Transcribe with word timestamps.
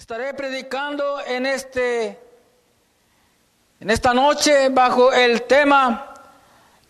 Estaré 0.00 0.32
predicando 0.32 1.20
en 1.26 1.44
este 1.44 2.18
en 3.80 3.90
esta 3.90 4.14
noche 4.14 4.70
bajo 4.70 5.12
el 5.12 5.42
tema 5.42 6.14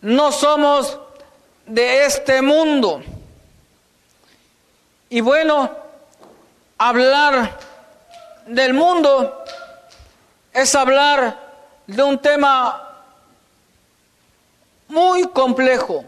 No 0.03 0.31
somos 0.31 0.97
de 1.67 2.05
este 2.05 2.41
mundo. 2.41 3.03
Y 5.09 5.23
bueno, 5.23 5.77
hablar 6.79 7.59
del 8.47 8.75
mundo 8.75 9.43
es 10.53 10.73
hablar 10.77 11.37
de 11.89 12.03
un 12.05 12.17
tema 12.17 13.03
muy 14.87 15.27
complejo, 15.31 16.05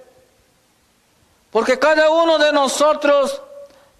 porque 1.50 1.80
cada 1.80 2.10
uno 2.10 2.38
de 2.38 2.52
nosotros 2.52 3.42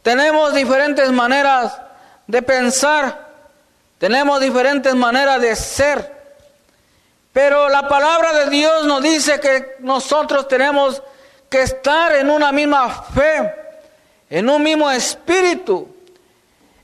tenemos 0.03 0.55
diferentes 0.55 1.11
maneras 1.11 1.83
de 2.27 2.43
pensar, 2.43 3.29
tenemos 3.99 4.41
diferentes 4.41 4.95
maneras 4.95 5.41
de 5.41 5.55
ser, 5.57 6.13
pero 7.33 7.69
la 7.69 7.89
palabra 7.89 8.33
de 8.33 8.51
Dios 8.51 8.85
nos 8.85 9.03
dice 9.03 9.41
que 9.41 9.77
nosotros 9.81 10.49
tenemos 10.49 11.03
que 11.49 11.63
estar 11.63 12.15
en 12.17 12.31
una 12.31 12.53
misma 12.53 12.89
fe, 12.89 13.55
en 14.29 14.49
un 14.49 14.63
mismo 14.63 14.91
espíritu, 14.91 15.89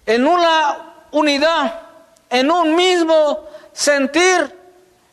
en 0.06 0.26
una 0.26 1.06
unidad, 1.10 1.80
en 2.30 2.50
un 2.50 2.74
mismo 2.74 3.46
sentir. 3.72 4.56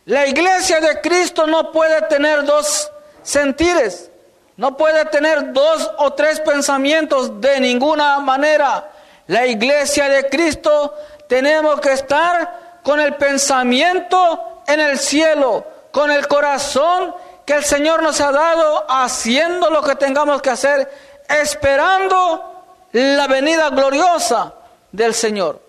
La 0.05 0.27
iglesia 0.27 0.79
de 0.79 1.01
Cristo 1.01 1.47
no 1.47 1.71
puede 1.71 2.01
tener 2.03 2.45
dos 2.45 2.91
sentires, 3.23 4.09
no 4.57 4.77
puede 4.77 5.05
tener 5.05 5.51
dos 5.51 5.91
o 5.97 6.13
tres 6.13 6.39
pensamientos 6.39 7.41
de 7.41 7.59
ninguna 7.59 8.19
manera. 8.19 8.91
La 9.27 9.45
iglesia 9.47 10.07
de 10.07 10.29
Cristo 10.29 10.95
tenemos 11.27 11.79
que 11.79 11.93
estar 11.93 12.79
con 12.83 12.99
el 12.99 13.15
pensamiento 13.15 14.61
en 14.67 14.79
el 14.79 14.99
cielo, 14.99 15.65
con 15.91 16.11
el 16.11 16.27
corazón 16.27 17.15
que 17.45 17.53
el 17.53 17.63
Señor 17.63 18.03
nos 18.03 18.21
ha 18.21 18.31
dado, 18.31 18.85
haciendo 18.89 19.69
lo 19.69 19.81
que 19.81 19.95
tengamos 19.95 20.41
que 20.41 20.51
hacer, 20.51 20.91
esperando 21.27 22.63
la 22.91 23.27
venida 23.27 23.69
gloriosa 23.69 24.53
del 24.91 25.13
Señor. 25.13 25.59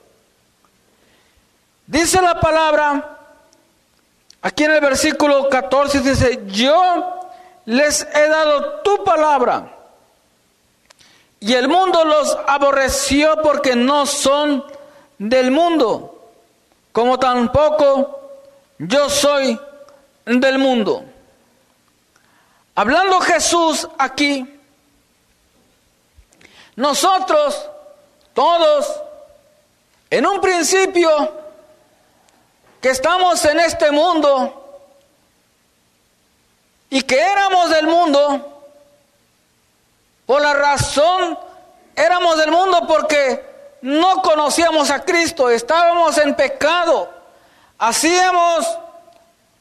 Dice 1.86 2.20
la 2.20 2.40
palabra, 2.40 3.18
aquí 4.42 4.64
en 4.64 4.72
el 4.72 4.80
versículo 4.80 5.48
14 5.48 6.00
dice, 6.00 6.42
yo 6.46 7.20
les 7.64 8.06
he 8.14 8.28
dado 8.28 8.80
tu 8.80 9.04
palabra 9.04 9.75
y 11.40 11.54
el 11.54 11.68
mundo 11.68 12.04
los 12.04 12.36
aborreció 12.46 13.40
porque 13.42 13.76
no 13.76 14.06
son 14.06 14.64
del 15.18 15.50
mundo, 15.50 16.30
como 16.92 17.18
tampoco 17.18 18.20
yo 18.78 19.08
soy 19.08 19.58
del 20.24 20.58
mundo. 20.58 21.04
Hablando 22.74 23.20
Jesús 23.20 23.88
aquí, 23.98 24.60
nosotros 26.74 27.70
todos, 28.34 29.00
en 30.10 30.26
un 30.26 30.42
principio, 30.42 31.32
que 32.82 32.90
estamos 32.90 33.42
en 33.46 33.58
este 33.60 33.90
mundo 33.90 34.82
y 36.90 37.00
que 37.02 37.18
éramos 37.18 37.70
del 37.70 37.86
mundo, 37.86 38.55
por 40.26 40.42
la 40.42 40.52
razón, 40.52 41.38
éramos 41.94 42.36
del 42.36 42.50
mundo 42.50 42.84
porque 42.86 43.78
no 43.82 44.20
conocíamos 44.22 44.90
a 44.90 45.04
Cristo, 45.04 45.48
estábamos 45.48 46.18
en 46.18 46.34
pecado, 46.34 47.08
hacíamos 47.78 48.66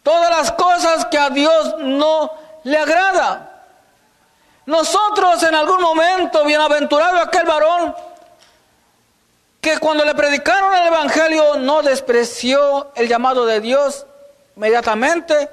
todas 0.01 0.29
las 0.31 0.51
cosas 0.51 1.05
que 1.05 1.17
a 1.17 1.29
Dios 1.29 1.75
no 1.79 2.31
le 2.63 2.77
agrada. 2.77 3.51
Nosotros 4.65 5.43
en 5.43 5.53
algún 5.53 5.79
momento, 5.79 6.43
bienaventurado 6.43 7.19
aquel 7.19 7.45
varón, 7.45 7.95
que 9.61 9.77
cuando 9.77 10.03
le 10.03 10.15
predicaron 10.15 10.73
el 10.75 10.87
Evangelio 10.87 11.55
no 11.57 11.83
despreció 11.83 12.91
el 12.95 13.07
llamado 13.07 13.45
de 13.45 13.61
Dios, 13.61 14.05
inmediatamente 14.55 15.49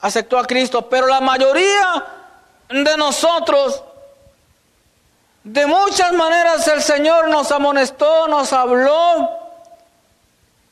aceptó 0.00 0.38
a 0.38 0.46
Cristo, 0.46 0.88
pero 0.88 1.06
la 1.06 1.20
mayoría 1.20 2.04
de 2.68 2.96
nosotros 2.96 3.82
de 5.42 5.66
muchas 5.66 6.12
maneras 6.12 6.66
el 6.68 6.82
Señor 6.82 7.28
nos 7.28 7.50
amonestó, 7.50 8.28
nos 8.28 8.52
habló 8.52 9.30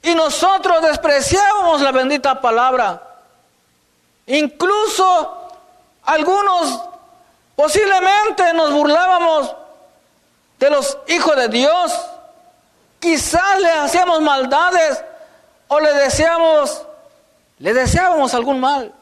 y 0.03 0.15
nosotros 0.15 0.83
despreciábamos 0.83 1.81
la 1.81 1.91
bendita 1.91 2.41
palabra. 2.41 3.03
Incluso 4.27 5.49
algunos 6.05 6.81
posiblemente 7.57 8.53
nos 8.53 8.73
burlábamos 8.73 9.55
de 10.59 10.71
los 10.71 10.99
hijos 11.09 11.35
de 11.37 11.49
Dios. 11.49 11.93
Quizás 13.01 13.61
le 13.61 13.71
hacíamos 13.71 14.21
maldades 14.21 15.03
o 15.69 15.81
le 15.81 15.95
deseamos, 15.95 16.83
le 17.59 17.73
deseábamos 17.73 18.35
algún 18.35 18.61
mal. 18.61 18.93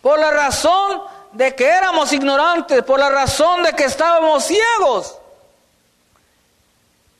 Por 0.00 0.18
la 0.18 0.32
razón 0.32 1.02
de 1.32 1.54
que 1.54 1.66
éramos 1.66 2.12
ignorantes, 2.12 2.82
por 2.82 2.98
la 2.98 3.08
razón 3.08 3.62
de 3.62 3.72
que 3.72 3.84
estábamos 3.84 4.44
ciegos. 4.44 5.18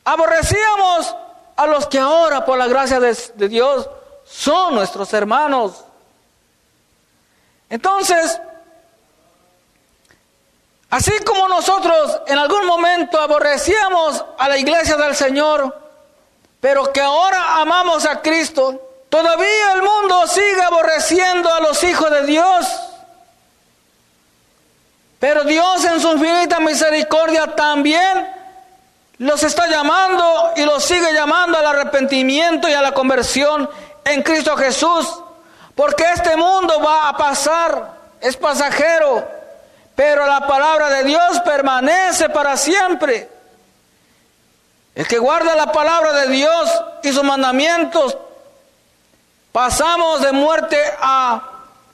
Aborrecíamos 0.05 1.15
a 1.57 1.67
los 1.67 1.87
que 1.87 1.99
ahora, 1.99 2.45
por 2.45 2.59
la 2.59 2.67
gracia 2.67 3.01
de, 3.01 3.49
Dios, 3.49 3.89
son 4.25 4.75
nuestros 4.75 5.13
hermanos. 5.13 5.85
Entonces, 7.71 8.39
así 10.91 11.13
como 11.25 11.49
nosotros 11.49 12.21
en 12.27 12.39
algún 12.39 12.67
momento 12.67 13.19
aborrecíamos 13.19 14.25
a 14.39 14.49
la 14.49 14.59
iglesia 14.59 14.97
del 14.97 15.17
Señor, 15.17 15.81
pero 16.61 16.93
que 16.93 17.01
ahora 17.01 17.61
amamos 17.61 18.05
a 18.05 18.21
Cristo, 18.21 19.05
todavía 19.09 19.73
el 19.75 19.83
mundo 19.83 20.27
sigue 20.27 20.63
aborreciendo 20.63 21.53
a 21.53 21.61
los 21.61 21.83
hijos 21.83 22.11
de 22.11 22.27
Dios. 22.27 22.92
Pero 25.23 25.45
Dios 25.45 25.85
en 25.85 26.01
su 26.01 26.15
infinita 26.15 26.59
misericordia 26.59 27.47
también 27.55 28.29
los 29.19 29.41
está 29.45 29.69
llamando 29.69 30.51
y 30.57 30.65
los 30.65 30.83
sigue 30.83 31.13
llamando 31.13 31.57
al 31.57 31.65
arrepentimiento 31.65 32.69
y 32.69 32.73
a 32.73 32.83
la 32.83 32.91
conversión 32.91 33.71
en 34.05 34.25
Cristo 34.25 34.57
Jesús. 34.57 35.23
Porque 35.77 36.03
este 36.13 36.37
mundo 36.37 36.81
va 36.81 37.09
a 37.09 37.17
pasar, 37.17 37.93
es 38.21 38.37
pasajero, 38.37 39.25
pero 39.95 40.27
la 40.27 40.45
palabra 40.45 40.91
de 40.91 41.05
Dios 41.05 41.39
permanece 41.45 42.29
para 42.29 42.57
siempre. 42.57 43.31
El 44.97 45.07
que 45.07 45.19
guarda 45.19 45.55
la 45.55 45.71
palabra 45.71 46.15
de 46.15 46.31
Dios 46.31 46.83
y 47.05 47.13
sus 47.13 47.23
mandamientos, 47.23 48.19
pasamos 49.53 50.21
de 50.21 50.33
muerte 50.33 50.83
a 51.01 51.43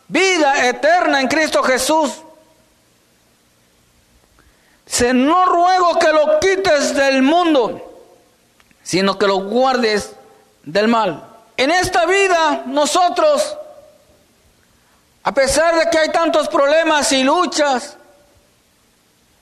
vida 0.09 0.67
eterna 0.67 1.21
en 1.21 1.28
Cristo 1.28 1.62
Jesús. 1.62 2.22
Se 4.88 5.12
no 5.12 5.44
ruego 5.44 5.99
que 5.99 6.12
lo 6.12 6.41
quites 6.41 6.94
del 6.94 7.22
mundo, 7.22 7.78
sino 8.82 9.19
que 9.19 9.26
lo 9.26 9.37
guardes 9.41 10.16
del 10.65 10.88
mal. 10.88 11.25
En 11.59 11.71
esta 11.71 12.06
vida 12.06 12.62
nosotros, 12.65 13.56
a 15.25 15.32
pesar 15.32 15.78
de 15.78 15.91
que 15.91 15.99
hay 15.99 16.09
tantos 16.09 16.49
problemas 16.49 17.12
y 17.12 17.22
luchas, 17.22 17.99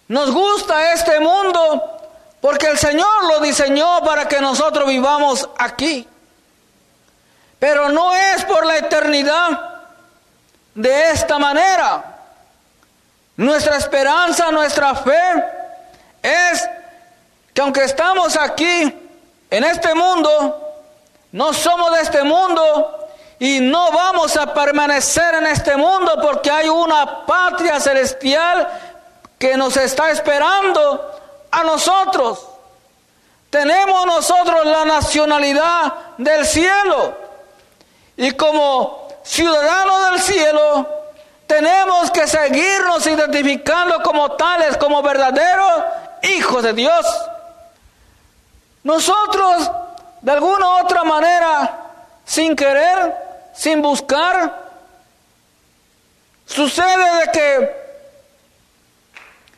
nos 0.08 0.32
gusta 0.32 0.92
este 0.92 1.20
mundo 1.20 2.00
porque 2.40 2.66
el 2.66 2.78
Señor 2.78 3.24
lo 3.28 3.40
diseñó 3.40 4.00
para 4.04 4.26
que 4.26 4.40
nosotros 4.40 4.88
vivamos 4.88 5.48
aquí. 5.58 6.08
Pero 7.60 7.88
no 7.88 8.14
es 8.14 8.44
por 8.44 8.66
la 8.66 8.78
eternidad 8.78 9.84
de 10.74 11.10
esta 11.10 11.38
manera. 11.38 12.15
Nuestra 13.36 13.76
esperanza, 13.76 14.50
nuestra 14.50 14.94
fe 14.94 15.44
es 16.22 16.68
que 17.52 17.60
aunque 17.60 17.84
estamos 17.84 18.36
aquí 18.36 18.94
en 19.50 19.64
este 19.64 19.94
mundo, 19.94 20.62
no 21.32 21.52
somos 21.52 21.92
de 21.92 22.00
este 22.00 22.22
mundo 22.22 23.08
y 23.38 23.60
no 23.60 23.92
vamos 23.92 24.36
a 24.38 24.54
permanecer 24.54 25.34
en 25.34 25.46
este 25.46 25.76
mundo 25.76 26.18
porque 26.22 26.50
hay 26.50 26.68
una 26.68 27.26
patria 27.26 27.78
celestial 27.78 28.66
que 29.38 29.54
nos 29.56 29.76
está 29.76 30.10
esperando 30.10 31.12
a 31.50 31.62
nosotros. 31.62 32.46
Tenemos 33.50 34.06
nosotros 34.06 34.64
la 34.64 34.86
nacionalidad 34.86 35.92
del 36.16 36.46
cielo 36.46 37.14
y 38.16 38.30
como 38.32 39.08
ciudadanos 39.22 40.10
del 40.10 40.20
cielo 40.20 40.95
tenemos 41.46 42.10
que 42.10 42.26
seguirnos 42.26 43.06
identificando 43.06 44.02
como 44.02 44.32
tales, 44.32 44.76
como 44.76 45.02
verdaderos 45.02 45.84
hijos 46.22 46.62
de 46.62 46.72
Dios. 46.72 47.06
Nosotros 48.82 49.70
de 50.20 50.32
alguna 50.32 50.82
otra 50.82 51.04
manera, 51.04 51.92
sin 52.24 52.56
querer, 52.56 53.14
sin 53.54 53.80
buscar, 53.80 54.66
sucede 56.46 57.20
de 57.20 57.32
que 57.32 57.86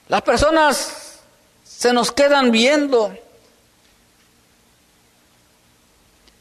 las 0.08 0.23
personas 0.23 1.20
se 1.64 1.93
nos 1.93 2.12
quedan 2.12 2.50
viendo 2.50 3.14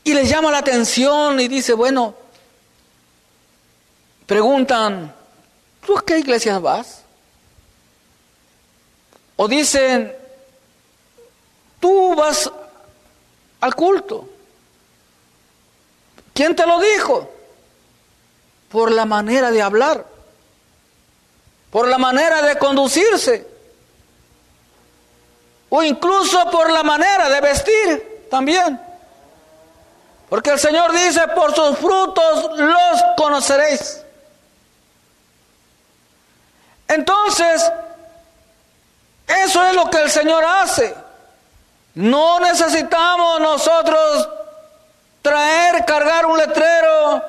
y 0.03 0.13
les 0.13 0.29
llama 0.29 0.51
la 0.51 0.59
atención 0.59 1.39
y 1.39 1.47
dice, 1.47 1.73
bueno, 1.73 2.15
preguntan, 4.25 5.13
¿tú 5.87 5.97
a 5.97 6.03
qué 6.03 6.19
iglesia 6.19 6.59
vas? 6.59 7.01
O 9.37 9.47
dicen, 9.47 10.13
tú 11.79 12.13
vas 12.13 12.51
al 13.61 13.73
culto. 13.73 14.27
¿Quién 16.33 16.53
te 16.55 16.67
lo 16.67 16.79
dijo? 16.81 17.31
Por 18.69 18.91
la 18.91 19.05
manera 19.05 19.49
de 19.49 19.61
hablar, 19.61 20.05
por 21.71 21.87
la 21.87 21.97
manera 21.97 22.41
de 22.41 22.57
conducirse, 22.57 23.47
o 25.69 25.83
incluso 25.83 26.51
por 26.51 26.69
la 26.69 26.83
manera 26.83 27.29
de 27.29 27.39
vestir 27.39 28.27
también. 28.29 28.81
Porque 30.27 30.49
el 30.49 30.59
Señor 30.59 30.91
dice, 30.91 31.21
por 31.29 31.55
sus 31.55 31.77
frutos 31.77 32.57
los 32.57 33.03
conoceréis. 33.15 34.03
Entonces, 36.97 37.71
eso 39.27 39.63
es 39.67 39.75
lo 39.75 39.87
que 39.87 40.01
el 40.01 40.09
Señor 40.09 40.43
hace. 40.43 40.95
No 41.93 42.39
necesitamos 42.39 43.39
nosotros 43.39 44.27
traer, 45.21 45.85
cargar 45.85 46.25
un 46.25 46.39
letrero 46.39 47.21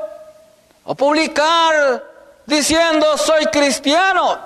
o 0.84 0.94
publicar 0.94 2.02
diciendo 2.46 3.18
soy 3.18 3.44
cristiano. 3.46 4.38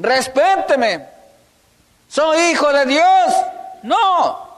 Respéteme. 0.00 1.08
Soy 2.08 2.50
hijo 2.50 2.72
de 2.72 2.86
Dios. 2.86 3.34
No. 3.84 4.48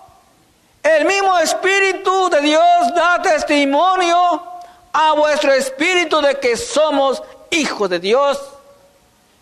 El 0.83 1.05
mismo 1.05 1.39
Espíritu 1.41 2.31
de 2.31 2.41
Dios 2.41 2.95
da 2.95 3.21
testimonio 3.21 4.43
a 4.95 5.13
vuestro 5.13 5.53
espíritu 5.53 6.23
de 6.23 6.41
que 6.41 6.57
somos 6.57 7.23
hijos 7.51 7.91
de 7.91 7.99
Dios. 7.99 8.56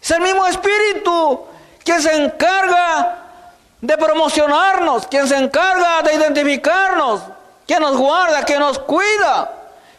Es 0.05 0.11
el 0.11 0.21
mismo 0.21 0.47
Espíritu 0.47 1.47
quien 1.83 2.03
se 2.03 2.15
encarga 2.15 3.23
de 3.81 3.97
promocionarnos, 3.97 5.07
quien 5.07 5.27
se 5.27 5.35
encarga 5.35 6.03
de 6.03 6.15
identificarnos, 6.15 7.23
quien 7.67 7.81
nos 7.81 7.97
guarda, 7.97 8.45
quien 8.45 8.61
nos 8.61 8.79
cuida, 8.81 9.51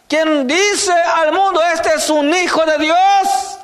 quien 0.07 0.45
dice 0.45 0.93
al 0.93 1.31
mundo, 1.31 1.59
este 1.73 1.95
es 1.95 2.07
un 2.11 2.31
hijo 2.35 2.63
de 2.67 2.77
Dios. 2.77 3.57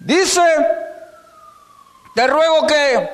Dice 0.00 0.42
te 2.16 2.26
ruego 2.26 2.66
que 2.66 3.08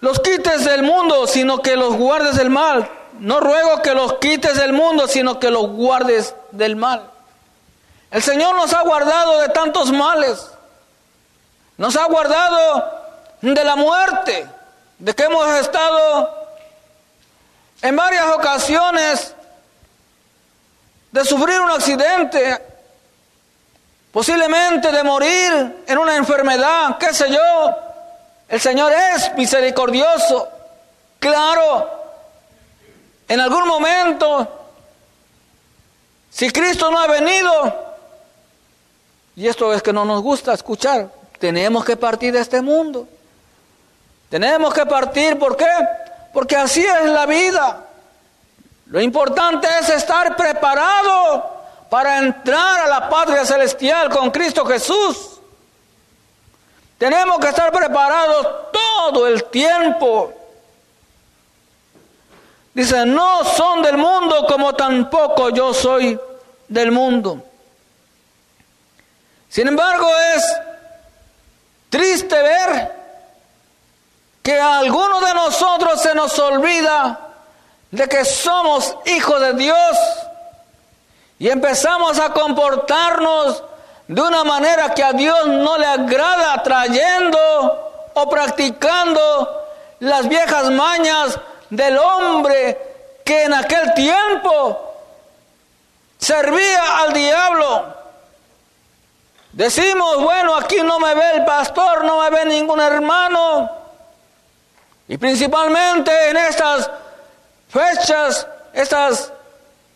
los 0.00 0.18
quites 0.18 0.64
del 0.64 0.82
mundo, 0.82 1.28
sino 1.28 1.62
que 1.62 1.76
los 1.76 1.94
guardes 1.94 2.36
del 2.36 2.50
mal. 2.50 2.90
No 3.20 3.38
ruego 3.38 3.82
que 3.82 3.94
los 3.94 4.14
quites 4.14 4.56
del 4.56 4.72
mundo, 4.72 5.06
sino 5.06 5.38
que 5.38 5.48
los 5.48 5.68
guardes 5.68 6.34
del 6.50 6.74
mal. 6.74 7.11
El 8.12 8.22
Señor 8.22 8.54
nos 8.54 8.74
ha 8.74 8.82
guardado 8.82 9.40
de 9.40 9.48
tantos 9.48 9.90
males. 9.90 10.46
Nos 11.78 11.96
ha 11.96 12.04
guardado 12.04 13.00
de 13.40 13.64
la 13.64 13.74
muerte, 13.74 14.46
de 14.98 15.14
que 15.14 15.24
hemos 15.24 15.48
estado 15.56 16.46
en 17.80 17.96
varias 17.96 18.26
ocasiones 18.26 19.34
de 21.10 21.24
sufrir 21.24 21.58
un 21.60 21.70
accidente, 21.70 22.62
posiblemente 24.12 24.92
de 24.92 25.02
morir 25.02 25.84
en 25.86 25.98
una 25.98 26.16
enfermedad, 26.16 26.98
qué 26.98 27.14
sé 27.14 27.30
yo, 27.30 27.76
el 28.46 28.60
Señor 28.60 28.92
es 28.92 29.34
misericordioso. 29.36 30.48
Claro, 31.18 31.90
en 33.26 33.40
algún 33.40 33.66
momento, 33.66 34.66
si 36.30 36.50
Cristo 36.50 36.90
no 36.90 37.00
ha 37.00 37.06
venido, 37.06 37.91
y 39.34 39.46
esto 39.46 39.72
es 39.72 39.82
que 39.82 39.92
no 39.92 40.04
nos 40.04 40.22
gusta 40.22 40.52
escuchar, 40.52 41.08
tenemos 41.38 41.84
que 41.84 41.96
partir 41.96 42.32
de 42.32 42.40
este 42.40 42.60
mundo. 42.60 43.08
Tenemos 44.28 44.72
que 44.72 44.86
partir, 44.86 45.38
¿por 45.38 45.56
qué? 45.56 45.66
Porque 46.32 46.56
así 46.56 46.84
es 46.84 47.10
la 47.10 47.26
vida. 47.26 47.84
Lo 48.86 49.00
importante 49.00 49.68
es 49.80 49.88
estar 49.88 50.36
preparado 50.36 51.50
para 51.90 52.18
entrar 52.18 52.80
a 52.80 52.88
la 52.88 53.08
patria 53.08 53.44
celestial 53.44 54.08
con 54.10 54.30
Cristo 54.30 54.64
Jesús. 54.64 55.40
Tenemos 56.98 57.38
que 57.38 57.48
estar 57.48 57.72
preparados 57.72 58.46
todo 58.72 59.26
el 59.26 59.44
tiempo. 59.44 60.32
Dice, 62.72 63.04
no 63.04 63.44
son 63.44 63.82
del 63.82 63.98
mundo 63.98 64.46
como 64.46 64.74
tampoco 64.74 65.50
yo 65.50 65.74
soy 65.74 66.18
del 66.68 66.92
mundo. 66.92 67.42
Sin 69.52 69.68
embargo, 69.68 70.08
es 70.34 70.56
triste 71.90 72.34
ver 72.42 72.90
que 74.42 74.58
a 74.58 74.78
algunos 74.78 75.22
de 75.22 75.34
nosotros 75.34 76.00
se 76.00 76.14
nos 76.14 76.38
olvida 76.38 77.20
de 77.90 78.08
que 78.08 78.24
somos 78.24 78.96
hijos 79.04 79.38
de 79.42 79.52
Dios 79.52 79.98
y 81.38 81.50
empezamos 81.50 82.18
a 82.18 82.32
comportarnos 82.32 83.62
de 84.08 84.22
una 84.22 84.42
manera 84.42 84.94
que 84.94 85.04
a 85.04 85.12
Dios 85.12 85.46
no 85.46 85.76
le 85.76 85.84
agrada, 85.84 86.62
trayendo 86.62 88.10
o 88.14 88.30
practicando 88.30 89.66
las 89.98 90.28
viejas 90.30 90.70
mañas 90.70 91.38
del 91.68 91.98
hombre 91.98 93.20
que 93.22 93.42
en 93.42 93.52
aquel 93.52 93.92
tiempo 93.92 94.94
servía 96.18 97.00
al 97.00 97.12
diablo. 97.12 98.01
Decimos, 99.52 100.22
bueno, 100.22 100.56
aquí 100.56 100.82
no 100.82 100.98
me 100.98 101.14
ve 101.14 101.30
el 101.34 101.44
pastor, 101.44 102.04
no 102.04 102.22
me 102.22 102.30
ve 102.30 102.44
ningún 102.46 102.80
hermano. 102.80 103.70
Y 105.08 105.18
principalmente 105.18 106.30
en 106.30 106.36
estas 106.38 106.90
fechas, 107.68 108.46
estas 108.72 109.30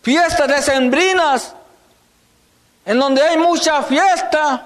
fiestas 0.02 0.46
decembrinas, 0.48 1.54
en 2.84 2.98
donde 2.98 3.22
hay 3.22 3.38
mucha 3.38 3.82
fiesta 3.82 4.62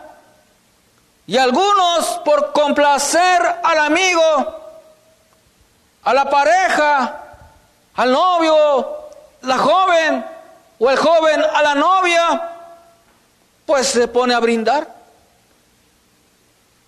y 1.26 1.38
algunos 1.38 2.20
por 2.24 2.52
complacer 2.52 3.60
al 3.62 3.78
amigo, 3.78 4.60
a 6.02 6.12
la 6.12 6.28
pareja, 6.28 7.24
al 7.94 8.10
novio, 8.10 9.08
la 9.42 9.56
joven 9.56 10.26
o 10.80 10.90
el 10.90 10.96
joven 10.96 11.44
a 11.54 11.62
la 11.62 11.74
novia, 11.76 12.59
pues 13.70 13.86
se 13.86 14.08
pone 14.08 14.34
a 14.34 14.40
brindar. 14.40 14.84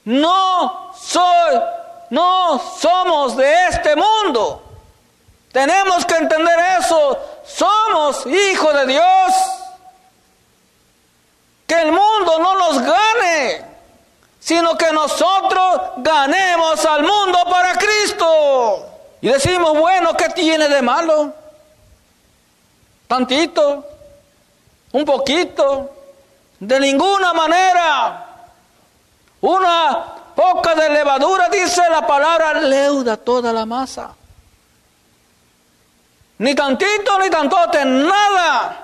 No 0.04 0.92
soy, 1.00 1.60
no 2.10 2.60
somos 2.80 3.36
de 3.36 3.68
este 3.68 3.94
mundo. 3.94 4.64
Tenemos 5.52 6.04
que 6.04 6.16
entender 6.16 6.58
eso. 6.80 7.16
Somos 7.46 8.26
hijos 8.26 8.74
de 8.74 8.86
Dios 8.86 9.32
que 11.68 11.82
el 11.82 11.92
mundo 11.92 12.40
no 12.40 12.58
nos 12.58 12.82
gane, 12.82 13.64
sino 14.40 14.76
que 14.76 14.90
nosotros 14.90 15.82
ganemos 15.98 16.84
al 16.84 17.02
mundo 17.04 17.38
para 17.48 17.78
Cristo. 17.78 18.88
Y 19.20 19.28
decimos, 19.28 19.78
bueno, 19.78 20.16
¿qué 20.16 20.30
tiene 20.30 20.68
de 20.68 20.82
malo? 20.82 21.32
Tantito, 23.06 23.86
un 24.90 25.04
poquito, 25.04 26.01
de 26.62 26.78
ninguna 26.78 27.33
manera. 27.33 28.26
Una 29.40 30.04
poca 30.35 30.76
de 30.76 30.90
levadura, 30.90 31.49
dice 31.49 31.83
la 31.90 32.07
palabra, 32.07 32.54
leuda 32.54 33.16
toda 33.16 33.52
la 33.52 33.66
masa. 33.66 34.14
Ni 36.38 36.54
tantito 36.54 37.19
ni 37.19 37.28
tantote, 37.31 37.85
nada. 37.85 38.76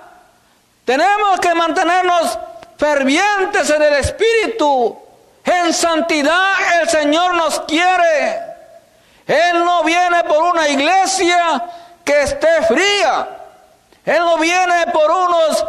Tenemos 0.85 1.39
que 1.39 1.55
mantenernos 1.55 2.37
fervientes 2.77 3.71
en 3.71 3.83
el 3.83 3.95
Espíritu. 3.95 4.99
En 5.45 5.73
santidad 5.73 6.81
el 6.81 6.89
Señor 6.89 7.35
nos 7.35 7.61
quiere. 7.61 8.43
Él 9.25 9.65
no 9.65 9.85
viene 9.85 10.25
por 10.25 10.43
una 10.43 10.69
iglesia 10.69 11.65
que 12.05 12.23
esté 12.23 12.63
fría. 12.63 13.29
Él 14.05 14.19
no 14.19 14.37
viene 14.39 14.87
por 14.93 15.11
unos 15.11 15.65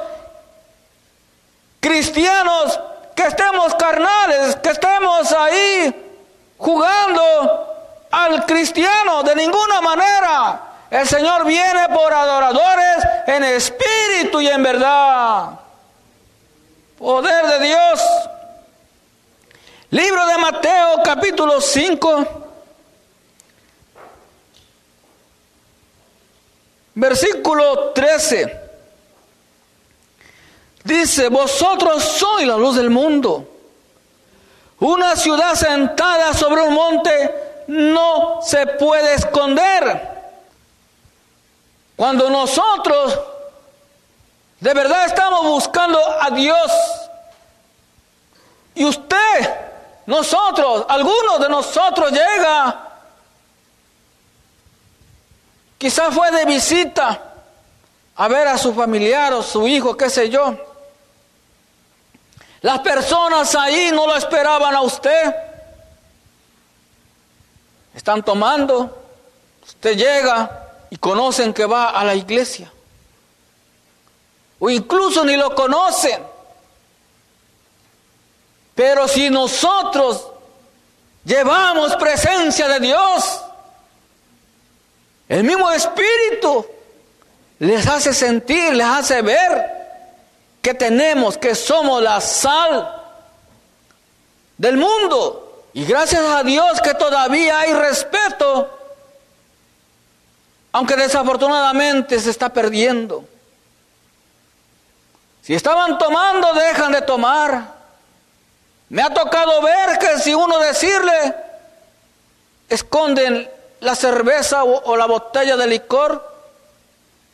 cristianos 1.79 2.79
que 3.15 3.23
estemos 3.23 3.75
carnales, 3.75 4.55
que 4.57 4.69
estemos 4.69 5.31
ahí 5.31 6.09
jugando 6.57 7.67
al 8.11 8.45
cristiano 8.45 9.23
de 9.23 9.35
ninguna 9.35 9.81
manera. 9.81 10.61
El 10.89 11.07
Señor 11.07 11.45
viene 11.45 11.87
por 11.89 12.13
adoradores 12.13 12.97
en 13.27 13.43
espíritu 13.43 14.41
y 14.41 14.47
en 14.47 14.63
verdad. 14.63 15.59
Poder 16.97 17.45
de 17.45 17.65
Dios. 17.67 18.01
Libro 19.91 20.25
de 20.27 20.37
Mateo 20.37 21.01
capítulo 21.03 21.61
5. 21.61 22.25
Versículo 26.95 27.91
13. 27.91 28.68
Dice, 30.89 31.29
vosotros 31.29 32.03
sois 32.03 32.47
la 32.47 32.57
luz 32.57 32.75
del 32.75 32.89
mundo. 32.89 33.47
Una 34.79 35.15
ciudad 35.15 35.53
sentada 35.53 36.33
sobre 36.33 36.63
un 36.63 36.73
monte 36.73 37.63
no 37.67 38.39
se 38.41 38.65
puede 38.65 39.13
esconder. 39.13 40.33
Cuando 41.95 42.31
nosotros 42.31 43.19
de 44.59 44.73
verdad 44.73 45.05
estamos 45.05 45.45
buscando 45.45 45.99
a 46.21 46.31
Dios 46.31 46.71
y 48.73 48.83
usted, 48.85 49.57
nosotros, 50.07 50.87
algunos 50.89 51.39
de 51.39 51.49
nosotros 51.49 52.11
llega, 52.11 52.87
quizás 55.77 56.15
fue 56.15 56.31
de 56.31 56.45
visita 56.45 57.21
a 58.15 58.27
ver 58.27 58.47
a 58.47 58.57
su 58.57 58.73
familiar 58.73 59.33
o 59.33 59.43
su 59.43 59.67
hijo, 59.67 59.95
qué 59.95 60.09
sé 60.09 60.31
yo. 60.31 60.68
Las 62.61 62.79
personas 62.79 63.55
ahí 63.55 63.91
no 63.93 64.05
lo 64.05 64.15
esperaban 64.15 64.75
a 64.75 64.81
usted. 64.81 65.35
Están 67.93 68.23
tomando, 68.23 69.03
usted 69.65 69.95
llega 69.95 70.67
y 70.89 70.97
conocen 70.97 71.53
que 71.53 71.65
va 71.65 71.91
a 71.91 72.03
la 72.03 72.15
iglesia. 72.15 72.71
O 74.59 74.69
incluso 74.69 75.23
ni 75.23 75.37
lo 75.37 75.55
conocen. 75.55 76.21
Pero 78.75 79.07
si 79.07 79.29
nosotros 79.29 80.27
llevamos 81.23 81.95
presencia 81.95 82.67
de 82.67 82.79
Dios, 82.79 83.41
el 85.29 85.43
mismo 85.43 85.71
Espíritu 85.71 86.65
les 87.59 87.85
hace 87.87 88.13
sentir, 88.13 88.73
les 88.73 88.87
hace 88.87 89.21
ver 89.21 89.78
que 90.61 90.73
tenemos, 90.73 91.37
que 91.37 91.55
somos 91.55 92.01
la 92.01 92.19
sal 92.21 92.95
del 94.57 94.77
mundo. 94.77 95.65
Y 95.73 95.85
gracias 95.85 96.23
a 96.23 96.43
Dios 96.43 96.81
que 96.81 96.93
todavía 96.93 97.59
hay 97.59 97.73
respeto, 97.73 98.77
aunque 100.71 100.95
desafortunadamente 100.95 102.19
se 102.19 102.29
está 102.29 102.49
perdiendo. 102.49 103.23
Si 105.41 105.53
estaban 105.53 105.97
tomando, 105.97 106.53
dejan 106.53 106.91
de 106.91 107.01
tomar. 107.01 107.79
Me 108.89 109.01
ha 109.01 109.13
tocado 109.13 109.61
ver 109.61 109.97
que 109.99 110.19
si 110.19 110.33
uno 110.33 110.59
decirle, 110.59 111.35
esconden 112.67 113.49
la 113.79 113.95
cerveza 113.95 114.63
o, 114.63 114.91
o 114.91 114.97
la 114.97 115.05
botella 115.05 115.55
de 115.55 115.67
licor, 115.67 116.27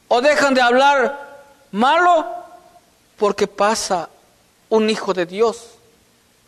o 0.07 0.21
dejan 0.21 0.53
de 0.53 0.61
hablar 0.61 1.25
malo, 1.71 2.44
porque 3.17 3.47
pasa 3.47 4.09
un 4.69 4.89
hijo 4.89 5.13
de 5.13 5.25
Dios. 5.25 5.71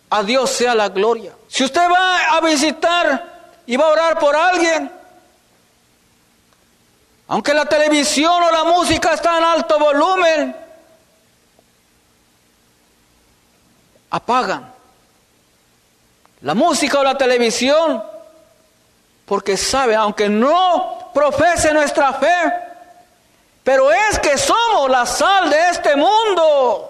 A 0.09 0.23
Dios 0.23 0.49
sea 0.49 0.73
la 0.73 0.89
gloria. 0.89 1.33
Si 1.47 1.63
usted 1.63 1.81
va 1.89 2.37
a 2.37 2.41
visitar 2.41 3.51
y 3.65 3.75
va 3.75 3.85
a 3.85 3.91
orar 3.91 4.19
por 4.19 4.35
alguien, 4.35 4.91
aunque 7.27 7.53
la 7.53 7.65
televisión 7.65 8.41
o 8.41 8.51
la 8.51 8.63
música 8.63 9.13
está 9.13 9.37
en 9.37 9.43
alto 9.43 9.77
volumen, 9.77 10.55
apagan 14.09 14.73
la 16.41 16.53
música 16.53 16.99
o 16.99 17.03
la 17.03 17.17
televisión 17.17 18.01
porque 19.25 19.57
sabe, 19.57 19.93
aunque 19.95 20.29
no 20.29 21.11
profese 21.13 21.73
nuestra 21.73 22.13
fe, 22.13 22.66
pero 23.67 23.91
es 23.91 24.17
que 24.19 24.37
somos 24.37 24.89
la 24.89 25.05
sal 25.05 25.49
de 25.49 25.69
este 25.71 25.93
mundo. 25.97 26.89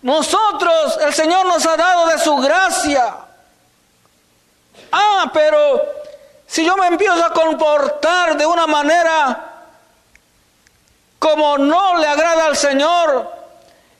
Nosotros, 0.00 0.98
el 1.02 1.12
Señor 1.12 1.44
nos 1.44 1.66
ha 1.66 1.76
dado 1.76 2.06
de 2.06 2.18
su 2.18 2.34
gracia. 2.36 3.14
Ah, 4.90 5.30
pero 5.34 5.82
si 6.46 6.64
yo 6.64 6.78
me 6.78 6.86
empiezo 6.86 7.22
a 7.22 7.34
comportar 7.34 8.38
de 8.38 8.46
una 8.46 8.66
manera 8.66 9.66
como 11.18 11.58
no 11.58 11.98
le 11.98 12.06
agrada 12.06 12.46
al 12.46 12.56
Señor 12.56 13.30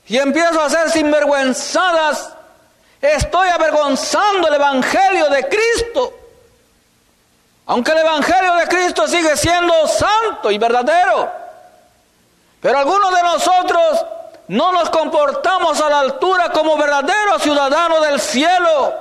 y 0.07 0.17
empiezo 0.17 0.59
a 0.61 0.65
hacer 0.65 0.89
sinvergüenzadas, 0.89 2.33
estoy 2.99 3.49
avergonzando 3.49 4.47
el 4.47 4.55
Evangelio 4.55 5.29
de 5.29 5.47
Cristo. 5.47 6.18
Aunque 7.69 7.91
el 7.91 7.99
Evangelio 7.99 8.55
de 8.55 8.67
Cristo 8.67 9.07
sigue 9.07 9.37
siendo 9.37 9.87
santo 9.87 10.49
y 10.49 10.57
verdadero. 10.57 11.31
Pero 12.59 12.79
algunos 12.79 13.13
de 13.13 13.21
nosotros 13.21 14.05
no 14.47 14.71
nos 14.71 14.89
comportamos 14.89 15.79
a 15.79 15.87
la 15.87 15.99
altura 15.99 16.51
como 16.51 16.75
verdaderos 16.77 17.43
ciudadanos 17.43 18.01
del 18.07 18.19
cielo. 18.19 18.95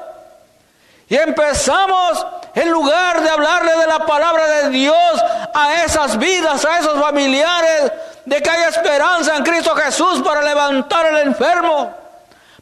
Y 1.09 1.17
empezamos, 1.17 2.27
en 2.55 2.71
lugar 2.71 3.23
de 3.23 3.31
hablarle 3.31 3.75
de 3.75 3.87
la 3.87 4.05
palabra 4.05 4.47
de 4.47 4.69
Dios 4.69 5.25
a 5.55 5.83
esas 5.85 6.19
vidas, 6.19 6.63
a 6.67 6.79
esos 6.79 7.01
familiares, 7.01 7.91
de 8.27 8.43
que 8.43 8.51
hay 8.51 8.65
esperanza 8.65 9.35
en 9.35 9.45
Cristo 9.45 9.75
Jesús 9.77 10.21
para 10.21 10.43
levantar 10.43 11.07
al 11.07 11.17
enfermo, 11.21 11.95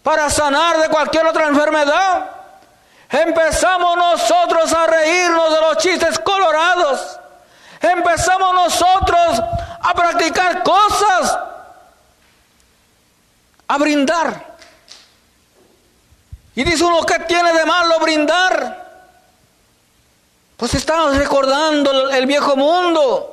para 0.05 0.31
sanar 0.31 0.79
de 0.79 0.89
cualquier 0.89 1.27
otra 1.27 1.49
enfermedad. 1.49 2.36
Empezamos 3.11 3.97
nosotros 3.97 4.73
a 4.73 4.87
reírnos 4.87 5.55
de 5.55 5.61
los 5.61 5.77
chistes 5.79 6.19
colorados. 6.19 7.19
Empezamos 7.81 8.55
nosotros 8.55 9.43
a 9.81 9.95
practicar 9.95 10.63
cosas, 10.63 11.39
a 13.69 13.79
brindar. 13.79 14.57
Y 16.55 16.65
dice 16.65 16.85
uno, 16.85 17.03
¿qué 17.03 17.21
tiene 17.21 17.53
de 17.53 17.65
malo 17.65 18.01
brindar? 18.01 18.87
Pues 20.57 20.75
estamos 20.75 21.17
recordando 21.17 22.11
el 22.11 22.27
viejo 22.27 22.57
mundo. 22.57 23.33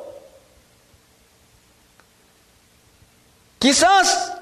Quizás, 3.58 4.34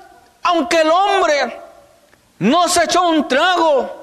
aunque 0.42 0.82
el 0.82 0.90
hombre 0.90 1.62
no 2.40 2.68
se 2.68 2.84
echó 2.86 3.04
un 3.04 3.28
trago, 3.28 4.01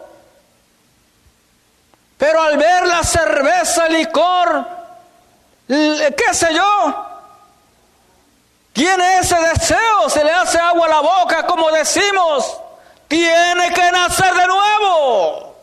pero 2.18 2.42
al 2.42 2.58
ver 2.58 2.86
la 2.86 3.02
cerveza, 3.04 3.88
licor, 3.88 4.66
qué 5.68 6.34
sé 6.34 6.52
yo, 6.52 7.06
tiene 8.72 9.18
ese 9.18 9.36
deseo, 9.36 10.08
se 10.08 10.24
le 10.24 10.32
hace 10.32 10.58
agua 10.58 10.86
a 10.86 10.90
la 10.90 11.00
boca, 11.00 11.46
como 11.46 11.70
decimos, 11.70 12.60
tiene 13.08 13.72
que 13.72 13.90
nacer 13.90 14.34
de 14.34 14.46
nuevo. 14.46 15.54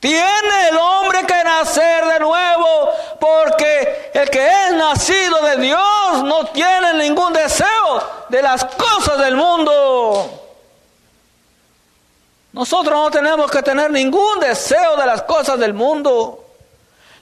Tiene 0.00 0.68
el 0.70 0.78
hombre 0.78 1.26
que 1.26 1.44
nacer 1.44 2.06
de 2.06 2.20
nuevo, 2.20 2.90
porque 3.20 4.10
el 4.14 4.30
que 4.30 4.46
es 4.46 4.72
nacido 4.72 5.42
de 5.42 5.56
Dios 5.58 6.24
no 6.24 6.46
tiene 6.46 6.94
ningún 6.94 7.34
deseo 7.34 8.26
de 8.30 8.40
las 8.40 8.64
cosas 8.64 9.18
del 9.18 9.36
mundo. 9.36 10.39
Nosotros 12.52 12.92
no 12.92 13.10
tenemos 13.10 13.50
que 13.50 13.62
tener 13.62 13.90
ningún 13.90 14.40
deseo 14.40 14.96
de 14.96 15.06
las 15.06 15.22
cosas 15.22 15.58
del 15.58 15.72
mundo. 15.72 16.44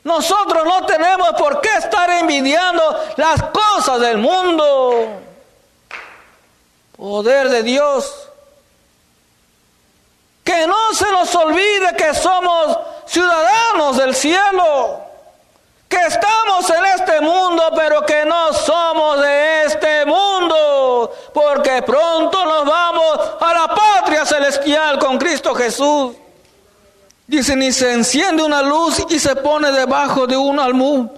Nosotros 0.04 0.64
no 0.64 0.86
tenemos 0.86 1.30
por 1.32 1.60
qué 1.60 1.68
estar 1.76 2.08
envidiando 2.10 2.82
las 3.16 3.42
cosas 3.44 4.00
del 4.00 4.18
mundo. 4.18 5.20
Poder 6.96 7.50
de 7.50 7.62
Dios. 7.62 8.28
Que 10.42 10.66
no 10.66 10.94
se 10.94 11.10
nos 11.12 11.34
olvide 11.34 11.94
que 11.94 12.14
somos 12.14 12.78
ciudadanos 13.06 13.98
del 13.98 14.14
cielo. 14.14 15.02
Que 15.88 15.98
estamos 16.06 16.70
en 16.70 16.84
este 16.86 17.20
mundo, 17.20 17.64
pero 17.76 18.04
que 18.06 18.24
no 18.24 18.54
somos 18.54 19.20
de 19.20 19.64
este 19.64 20.06
mundo. 20.06 21.12
Porque 21.34 21.82
pronto 21.82 22.44
nos 22.46 22.64
vamos 22.64 23.20
a 23.40 23.52
la 23.52 23.74
celestial 24.24 24.98
con 24.98 25.18
Cristo 25.18 25.54
Jesús. 25.54 26.14
Dice, 27.26 27.56
ni 27.56 27.72
se 27.72 27.92
enciende 27.92 28.42
una 28.42 28.62
luz 28.62 29.04
y 29.10 29.18
se 29.18 29.36
pone 29.36 29.70
debajo 29.70 30.26
de 30.26 30.36
un 30.36 30.58
almud, 30.58 31.08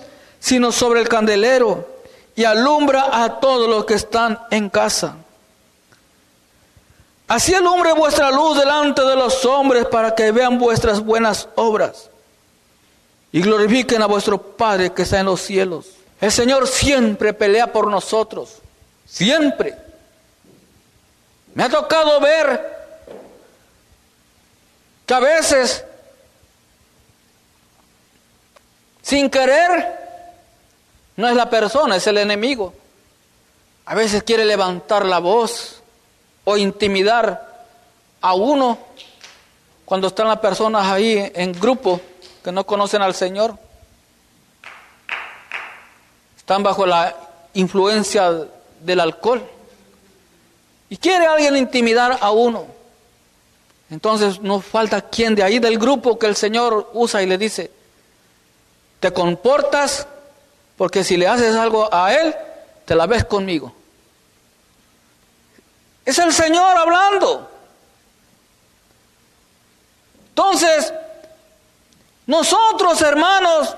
sino 0.41 0.73
sobre 0.73 1.01
el 1.01 1.09
candelero 1.09 1.87
y 2.35 2.45
alumbra 2.45 3.23
a 3.25 3.39
todos 3.39 3.69
los 3.69 3.85
que 3.85 3.95
están 3.95 4.41
en 4.51 4.71
casa. 4.71 5.17
Así 7.29 7.55
alumbre 7.55 7.93
vuestra 7.93 8.33
luz 8.33 8.59
delante 8.59 9.03
de 9.03 9.15
los 9.15 9.45
hombres 9.45 9.87
para 9.87 10.15
que 10.15 10.33
vean 10.33 10.59
vuestras 10.59 10.99
buenas 10.99 11.49
obras 11.55 12.11
y 13.31 13.41
glorifiquen 13.41 14.03
a 14.03 14.07
vuestro 14.07 14.41
Padre 14.41 14.93
que 14.93 15.03
está 15.03 15.21
en 15.21 15.27
los 15.27 15.41
cielos. 15.41 15.87
El 16.21 16.33
Señor 16.33 16.67
siempre 16.67 17.33
pelea 17.33 17.73
por 17.73 17.87
nosotros, 17.87 18.57
siempre. 19.07 19.77
Me 21.55 21.63
ha 21.63 21.69
tocado 21.69 22.19
ver 22.21 22.80
a 25.15 25.21
veces, 25.21 25.85
sin 29.03 29.31
querer, 29.31 29.99
no 31.17 31.29
es 31.29 31.37
la 31.37 31.51
persona, 31.51 31.97
es 31.97 32.07
el 32.07 32.19
enemigo. 32.19 32.73
A 33.87 33.95
veces 33.95 34.23
quiere 34.23 34.45
levantar 34.45 35.05
la 35.05 35.19
voz 35.19 35.83
o 36.45 36.57
intimidar 36.57 37.67
a 38.21 38.35
uno 38.35 38.79
cuando 39.85 40.07
están 40.07 40.29
las 40.29 40.39
personas 40.39 40.87
ahí 40.87 41.31
en 41.35 41.53
grupo 41.53 42.01
que 42.45 42.53
no 42.53 42.65
conocen 42.65 43.03
al 43.03 43.15
Señor. 43.15 43.57
Están 46.37 46.63
bajo 46.63 46.87
la 46.87 47.15
influencia 47.55 48.47
del 48.81 49.01
alcohol. 49.01 49.43
Y 50.89 50.97
quiere 50.97 51.27
alguien 51.27 51.57
intimidar 51.57 52.19
a 52.21 52.31
uno. 52.31 52.80
Entonces 53.91 54.41
no 54.41 54.61
falta 54.61 55.01
quien 55.01 55.35
de 55.35 55.43
ahí 55.43 55.59
del 55.59 55.79
grupo 55.79 56.19
que 56.19 56.27
el 56.27 56.37
Señor 56.37 56.91
usa 56.93 57.23
y 57.23 57.27
le 57.27 57.37
dice, 57.37 57.71
te 59.01 59.13
comportas 59.13 60.07
porque 60.77 61.03
si 61.03 61.17
le 61.17 61.27
haces 61.27 61.57
algo 61.57 61.93
a 61.93 62.15
Él, 62.15 62.35
te 62.85 62.95
la 62.95 63.07
ves 63.07 63.25
conmigo. 63.25 63.75
Es 66.05 66.19
el 66.19 66.33
Señor 66.33 66.77
hablando. 66.77 67.51
Entonces, 70.29 70.93
nosotros 72.27 73.03
hermanos 73.03 73.77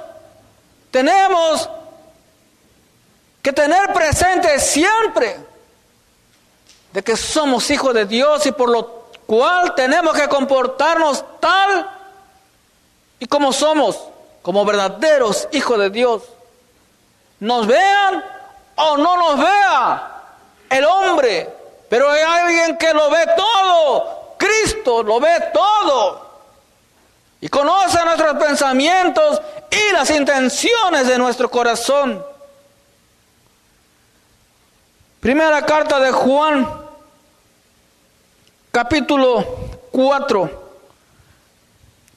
tenemos 0.90 1.69
que 3.40 3.52
tener 3.52 3.92
presente 3.92 4.61
siempre 4.61 5.38
de 6.92 7.02
que 7.02 7.16
somos 7.16 7.69
hijos 7.71 7.95
de 7.95 8.04
Dios 8.04 8.45
y 8.47 8.52
por 8.52 8.69
lo 8.69 9.01
cual 9.26 9.75
tenemos 9.75 10.14
que 10.14 10.28
comportarnos 10.28 11.25
tal 11.40 11.90
y 13.19 13.26
como 13.26 13.52
somos, 13.52 13.99
como 14.42 14.64
verdaderos 14.64 15.49
hijos 15.52 15.78
de 15.78 15.90
Dios. 15.90 16.23
Nos 17.40 17.66
vean 17.66 18.25
o 18.76 18.97
no 18.97 19.16
nos 19.16 19.38
vea 19.38 20.23
el 20.71 20.85
hombre, 20.85 21.49
pero 21.88 22.11
hay 22.11 22.23
alguien 22.23 22.78
que 22.78 22.92
lo 22.92 23.11
ve 23.11 23.26
todo, 23.37 24.35
Cristo 24.38 25.02
lo 25.02 25.21
ve 25.21 25.50
todo 25.52 26.33
y 27.40 27.49
conoce 27.49 28.04
nuestros 28.04 28.35
pensamientos 28.37 29.42
y 29.71 29.92
las 29.92 30.11
intenciones 30.11 31.09
de 31.09 31.19
nuestro 31.19 31.50
corazón. 31.50 32.25
Primera 35.21 35.64
carta 35.64 36.00
de 36.00 36.12
Juan, 36.12 36.82
capítulo 38.73 39.45
4, 39.93 40.50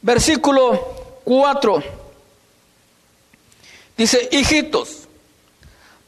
versículo 0.02 1.22
4. 1.26 1.84
Dice, 3.98 4.30
hijitos, 4.32 5.08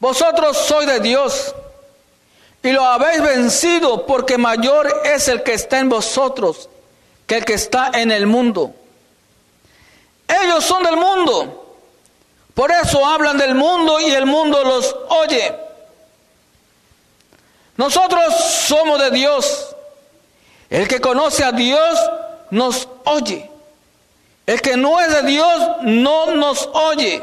vosotros 0.00 0.56
sois 0.56 0.86
de 0.86 1.00
Dios 1.00 1.54
y 2.62 2.72
lo 2.72 2.84
habéis 2.84 3.22
vencido 3.22 4.06
porque 4.06 4.38
mayor 4.38 5.02
es 5.04 5.28
el 5.28 5.42
que 5.42 5.52
está 5.52 5.78
en 5.78 5.88
vosotros 5.88 6.68
que 7.26 7.36
el 7.36 7.44
que 7.44 7.54
está 7.54 7.90
en 7.94 8.10
el 8.10 8.26
mundo. 8.26 8.74
Ellos 10.26 10.64
son 10.64 10.82
del 10.82 10.96
mundo. 10.96 11.76
Por 12.54 12.72
eso 12.72 13.04
hablan 13.04 13.36
del 13.36 13.54
mundo 13.54 14.00
y 14.00 14.10
el 14.10 14.26
mundo 14.26 14.64
los 14.64 14.96
oye. 15.10 15.54
Nosotros 17.76 18.34
somos 18.66 18.98
de 18.98 19.10
Dios. 19.10 19.67
El 20.70 20.86
que 20.86 21.00
conoce 21.00 21.44
a 21.44 21.52
Dios 21.52 21.98
nos 22.50 22.88
oye. 23.04 23.50
El 24.46 24.60
que 24.60 24.76
no 24.76 25.00
es 25.00 25.12
de 25.12 25.22
Dios 25.22 25.62
no 25.82 26.34
nos 26.34 26.68
oye. 26.72 27.22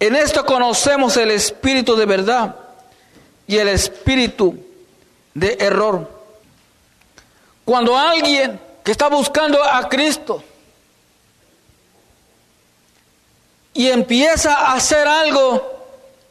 En 0.00 0.16
esto 0.16 0.44
conocemos 0.44 1.16
el 1.16 1.30
espíritu 1.30 1.94
de 1.94 2.06
verdad 2.06 2.56
y 3.46 3.58
el 3.58 3.68
espíritu 3.68 4.56
de 5.34 5.56
error. 5.60 6.08
Cuando 7.64 7.96
alguien 7.96 8.60
que 8.82 8.90
está 8.90 9.08
buscando 9.08 9.62
a 9.62 9.88
Cristo 9.88 10.42
y 13.74 13.88
empieza 13.88 14.54
a 14.54 14.74
hacer 14.74 15.06
algo 15.06 15.84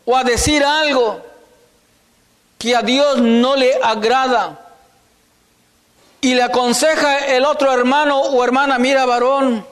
o 0.06 0.17
a 0.17 0.24
decir 0.24 0.63
algo 0.63 1.21
que 2.58 2.76
a 2.76 2.82
Dios 2.82 3.19
no 3.21 3.56
le 3.56 3.74
agrada 3.82 4.61
y 6.22 6.36
le 6.36 6.44
aconseja 6.44 7.26
el 7.26 7.44
otro 7.46 7.74
hermano 7.74 8.22
o 8.22 8.44
hermana, 8.44 8.78
mira 8.78 9.06
varón, 9.08 9.66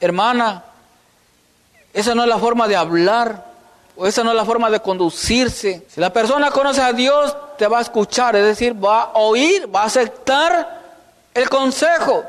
hermana, 0.00 0.64
esa 1.92 2.14
no 2.14 2.22
es 2.22 2.28
la 2.28 2.38
forma 2.38 2.66
de 2.66 2.76
hablar 2.76 3.44
o 3.94 4.06
esa 4.06 4.24
no 4.24 4.30
es 4.30 4.36
la 4.36 4.46
forma 4.46 4.70
de 4.70 4.80
conducirse. 4.80 5.86
Si 5.88 6.00
la 6.00 6.12
persona 6.12 6.50
conoce 6.50 6.80
a 6.80 6.94
Dios, 6.94 7.36
te 7.58 7.66
va 7.66 7.78
a 7.78 7.82
escuchar, 7.82 8.36
es 8.36 8.44
decir, 8.44 8.72
va 8.72 9.02
a 9.02 9.18
oír, 9.18 9.74
va 9.74 9.82
a 9.82 9.86
aceptar 9.86 10.80
el 11.34 11.48
consejo. 11.50 12.24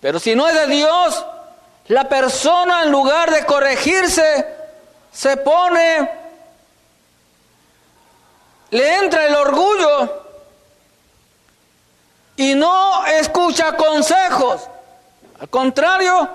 Pero 0.00 0.18
si 0.18 0.34
no 0.34 0.48
es 0.48 0.54
de 0.54 0.66
Dios, 0.66 1.24
la 1.88 2.08
persona 2.08 2.82
en 2.82 2.90
lugar 2.90 3.30
de 3.30 3.44
corregirse, 3.44 4.46
se 5.12 5.36
pone, 5.36 6.10
le 8.70 8.96
entra 8.96 9.26
el 9.26 9.34
orgullo 9.36 10.21
y 12.42 12.56
no 12.56 13.06
escucha 13.06 13.76
consejos. 13.76 14.62
Al 15.38 15.48
contrario, 15.48 16.28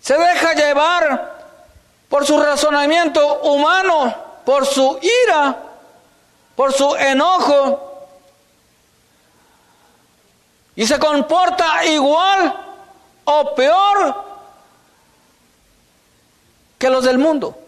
se 0.00 0.16
deja 0.16 0.52
llevar 0.52 1.48
por 2.08 2.24
su 2.24 2.40
razonamiento 2.40 3.40
humano, 3.40 4.14
por 4.44 4.64
su 4.66 5.00
ira, 5.24 5.56
por 6.54 6.72
su 6.72 6.94
enojo, 6.94 8.06
y 10.76 10.86
se 10.86 10.96
comporta 11.00 11.84
igual 11.86 12.54
o 13.24 13.54
peor 13.56 14.24
que 16.78 16.88
los 16.88 17.02
del 17.02 17.18
mundo. 17.18 17.58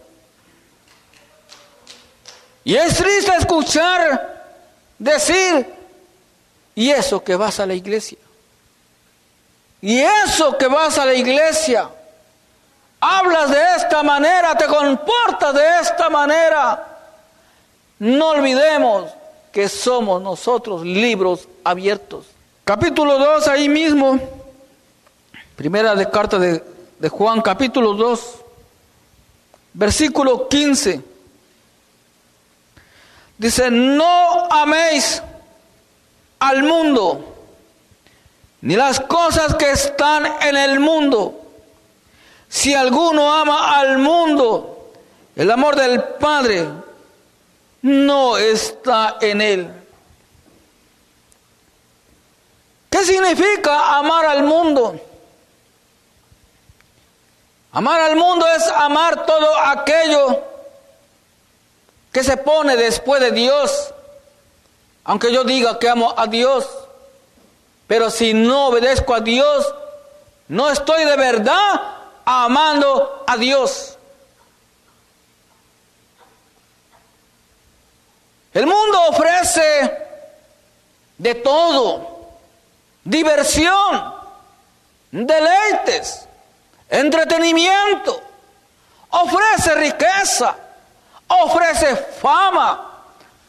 Y 2.62 2.77
es 2.77 2.96
triste 2.96 3.35
escuchar 3.37 4.44
decir, 4.96 5.82
y 6.74 6.90
eso 6.90 7.22
que 7.22 7.37
vas 7.37 7.61
a 7.61 7.66
la 7.66 7.74
iglesia, 7.74 8.18
y 9.80 9.98
eso 9.98 10.56
que 10.56 10.68
vas 10.68 10.96
a 10.98 11.04
la 11.04 11.14
iglesia, 11.14 11.88
hablas 13.00 13.50
de 13.50 13.62
esta 13.76 14.02
manera, 14.02 14.56
te 14.56 14.66
comportas 14.66 15.52
de 15.54 15.80
esta 15.80 16.08
manera. 16.08 16.88
No 17.98 18.28
olvidemos 18.28 19.11
que 19.52 19.68
somos 19.68 20.22
nosotros 20.22 20.82
libros 20.82 21.48
abiertos. 21.64 22.26
Capítulo 22.64 23.18
2, 23.18 23.48
ahí 23.48 23.68
mismo. 23.68 24.20
Primera 25.56 25.96
de 25.96 26.08
carta 26.08 26.38
de, 26.38 26.62
de 26.98 27.08
Juan, 27.08 27.42
capítulo 27.42 27.94
2, 27.94 28.37
versículo 29.74 30.48
15. 30.48 31.02
Dice, 33.37 33.70
no 33.70 34.46
améis 34.48 35.20
al 36.42 36.64
mundo, 36.64 37.24
ni 38.62 38.74
las 38.74 38.98
cosas 38.98 39.55
que 39.55 39.70
están 39.70 40.26
en 40.42 40.57
el 40.57 40.81
mundo. 40.81 41.40
Si 42.48 42.74
alguno 42.74 43.33
ama 43.33 43.78
al 43.78 43.98
mundo, 43.98 44.92
el 45.37 45.50
amor 45.50 45.76
del 45.76 46.02
Padre 46.02 46.66
no 47.83 48.37
está 48.37 49.18
en 49.20 49.40
él. 49.40 49.72
¿Qué 52.90 53.05
significa 53.05 53.96
amar 53.96 54.26
al 54.26 54.42
mundo? 54.42 55.00
Amar 57.70 58.00
al 58.00 58.16
mundo 58.16 58.46
es 58.48 58.66
amar 58.66 59.24
todo 59.26 59.57
aquello 59.59 60.42
que 62.11 62.24
se 62.24 62.37
pone 62.37 62.76
después 62.76 63.20
de 63.22 63.31
Dios. 63.31 63.94
Aunque 65.05 65.33
yo 65.33 65.45
diga 65.45 65.79
que 65.79 65.88
amo 65.88 66.15
a 66.17 66.27
Dios, 66.27 66.69
pero 67.87 68.11
si 68.11 68.35
no 68.35 68.69
obedezco 68.69 69.15
a 69.15 69.21
Dios, 69.21 69.75
no 70.49 70.71
estoy 70.71 71.05
de 71.05 71.17
verdad 71.17 71.81
amando 72.25 73.25
a 73.27 73.37
Dios. 73.37 73.97
El 78.55 78.67
mundo 78.67 79.09
ofrece 79.09 79.99
de 81.17 81.35
todo, 81.37 82.29
diversión, 83.03 84.15
deleites, 85.11 86.29
entretenimiento, 86.88 88.23
ofrece 89.11 89.75
riqueza, 89.75 90.55
ofrece 91.29 91.97
fama. 91.97 92.91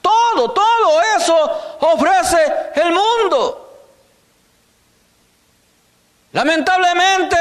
Todo, 0.04 0.52
todo 0.52 1.02
eso 1.18 1.78
ofrece 1.80 2.72
el 2.76 2.92
mundo. 2.92 3.60
Lamentablemente, 6.34 7.38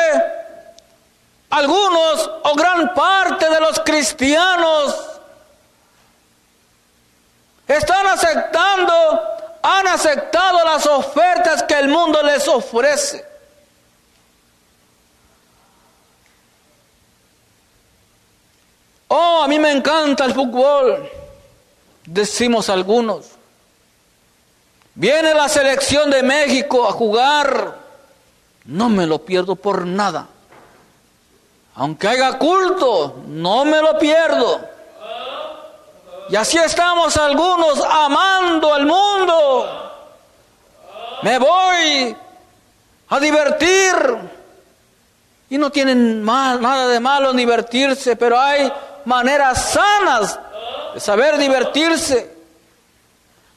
algunos 1.50 2.30
o 2.44 2.54
gran 2.54 2.94
parte 2.94 3.50
de 3.50 3.60
los 3.60 3.80
cristianos 3.80 4.96
están 7.66 8.06
aceptando, 8.06 8.92
han 9.62 9.88
aceptado 9.88 10.64
las 10.64 10.86
ofertas 10.86 11.62
que 11.64 11.74
el 11.78 11.88
mundo 11.88 12.22
les 12.22 12.46
ofrece. 12.46 13.26
Oh, 19.08 19.42
a 19.42 19.48
mí 19.48 19.58
me 19.58 19.72
encanta 19.72 20.24
el 20.24 20.34
fútbol, 20.34 21.10
decimos 22.04 22.68
algunos. 22.68 23.26
Viene 24.94 25.34
la 25.34 25.48
selección 25.48 26.10
de 26.10 26.22
México 26.22 26.86
a 26.86 26.92
jugar, 26.92 27.78
no 28.66 28.88
me 28.88 29.06
lo 29.06 29.20
pierdo 29.20 29.56
por 29.56 29.86
nada. 29.86 30.28
Aunque 31.74 32.08
haya 32.08 32.38
culto, 32.38 33.22
no 33.26 33.64
me 33.64 33.80
lo 33.80 33.98
pierdo. 33.98 34.60
Y 36.28 36.36
así 36.36 36.58
estamos 36.58 37.16
algunos 37.16 37.82
amando 37.82 38.74
al 38.74 38.86
mundo. 38.86 39.92
Me 41.22 41.38
voy 41.38 42.16
a 43.08 43.20
divertir. 43.20 43.94
Y 45.48 45.58
no 45.58 45.70
tienen 45.70 46.24
nada 46.24 46.88
de 46.88 47.00
malo 47.00 47.30
en 47.30 47.36
divertirse, 47.36 48.16
pero 48.16 48.38
hay 48.38 48.72
maneras 49.04 49.72
sanas 49.72 50.38
saber 50.98 51.38
divertirse. 51.38 52.34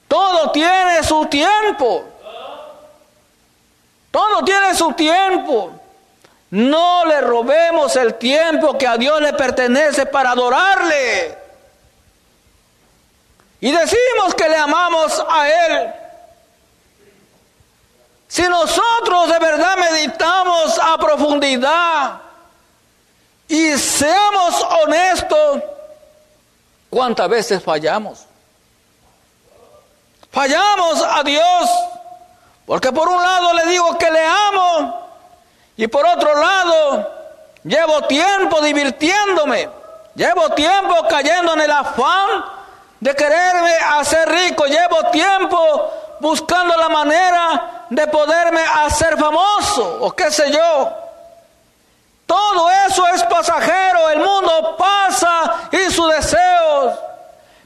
Todo 0.07 0.51
tiene 0.51 1.03
su 1.03 1.25
tiempo. 1.25 2.05
Todo 4.11 4.43
tiene 4.43 4.75
su 4.75 4.93
tiempo. 4.93 5.73
No 6.51 7.05
le 7.05 7.21
robemos 7.21 7.95
el 7.95 8.15
tiempo 8.15 8.77
que 8.77 8.87
a 8.87 8.97
Dios 8.97 9.19
le 9.19 9.33
pertenece 9.33 10.05
para 10.05 10.31
adorarle. 10.31 11.37
Y 13.59 13.71
decimos 13.71 14.35
que 14.37 14.47
le 14.47 14.55
amamos 14.55 15.23
a 15.29 15.49
Él. 15.49 15.93
Si 18.27 18.43
nosotros 18.43 19.29
de 19.29 19.39
verdad 19.39 19.77
meditamos 19.77 20.79
a 20.79 20.97
profundidad 20.97 22.21
y 23.47 23.77
seamos 23.77 24.61
honestos, 24.81 25.63
¿cuántas 26.95 27.27
veces 27.27 27.61
fallamos? 27.61 28.25
Fallamos 30.31 31.03
a 31.03 31.23
Dios, 31.23 31.69
porque 32.65 32.89
por 32.93 33.09
un 33.09 33.21
lado 33.21 33.53
le 33.53 33.65
digo 33.65 33.97
que 33.97 34.09
le 34.09 34.25
amo 34.25 35.09
y 35.75 35.87
por 35.87 36.05
otro 36.05 36.33
lado 36.39 37.11
llevo 37.65 38.03
tiempo 38.03 38.61
divirtiéndome, 38.61 39.69
llevo 40.15 40.51
tiempo 40.51 40.95
cayendo 41.09 41.55
en 41.55 41.61
el 41.61 41.71
afán 41.71 42.45
de 43.01 43.13
quererme 43.13 43.73
hacer 43.99 44.29
rico. 44.29 44.65
Llevo 44.65 45.09
tiempo 45.11 45.91
buscando 46.21 46.77
la 46.77 46.87
manera 46.87 47.87
de 47.89 48.07
poderme 48.07 48.61
hacer 48.85 49.17
famoso 49.17 49.97
o 49.99 50.11
qué 50.11 50.31
sé 50.31 50.49
yo. 50.49 51.04
Todo 52.25 52.69
eso 52.87 53.07
es 53.07 53.23
pasajero, 53.23 54.09
el 54.09 54.19
mundo 54.19 54.75
pasa 54.77 55.69
y 55.71 55.91
sus 55.91 56.11
deseos. 56.11 56.93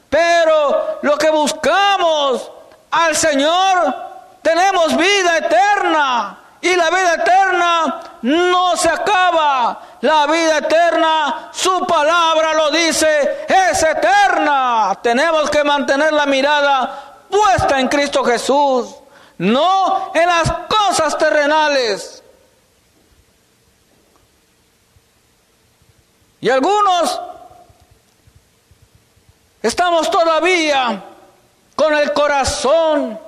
Pero 0.10 1.00
lo 1.02 1.18
que 1.18 1.30
buscamos 1.30 2.52
al 2.92 3.16
Señor, 3.16 3.96
tenemos 4.42 4.96
vida 4.98 5.38
eterna. 5.38 6.36
Y 6.62 6.76
la 6.76 6.90
vida 6.90 7.14
eterna 7.14 8.02
no 8.24 8.76
se 8.76 8.90
acaba. 8.90 9.80
La 10.02 10.26
vida 10.28 10.58
eterna, 10.58 11.50
su 11.54 11.86
palabra 11.86 12.54
lo 12.54 12.72
dice, 12.72 13.46
es 13.48 13.82
eterna. 13.84 14.98
Tenemos 15.02 15.50
que 15.50 15.64
mantener 15.64 16.12
la 16.12 16.26
mirada 16.26 17.10
puesta 17.30 17.80
en 17.80 17.88
Cristo 17.88 18.24
Jesús, 18.24 18.94
no 19.38 20.12
en 20.14 20.28
las 20.28 20.52
cosas 20.68 21.18
terrenales. 21.18 22.19
Y 26.42 26.50
algunos 26.50 27.22
estamos 29.62 30.10
todavía 30.10 31.04
con 31.76 31.94
el 31.96 32.14
corazón 32.14 33.20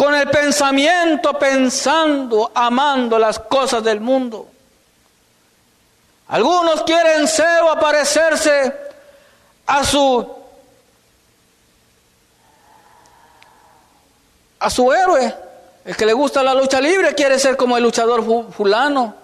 con 0.00 0.14
el 0.14 0.30
pensamiento 0.30 1.38
pensando, 1.38 2.50
amando 2.54 3.18
las 3.18 3.38
cosas 3.38 3.84
del 3.84 4.00
mundo. 4.00 4.48
Algunos 6.28 6.84
quieren 6.84 7.28
ser 7.28 7.62
o 7.64 7.70
aparecerse 7.70 8.74
a 9.66 9.84
su 9.84 10.26
a 14.60 14.70
su 14.70 14.90
héroe. 14.90 15.36
El 15.84 15.94
que 15.94 16.06
le 16.06 16.14
gusta 16.14 16.42
la 16.42 16.54
lucha 16.54 16.80
libre 16.80 17.14
quiere 17.14 17.38
ser 17.38 17.58
como 17.58 17.76
el 17.76 17.82
luchador 17.82 18.24
fulano. 18.52 19.14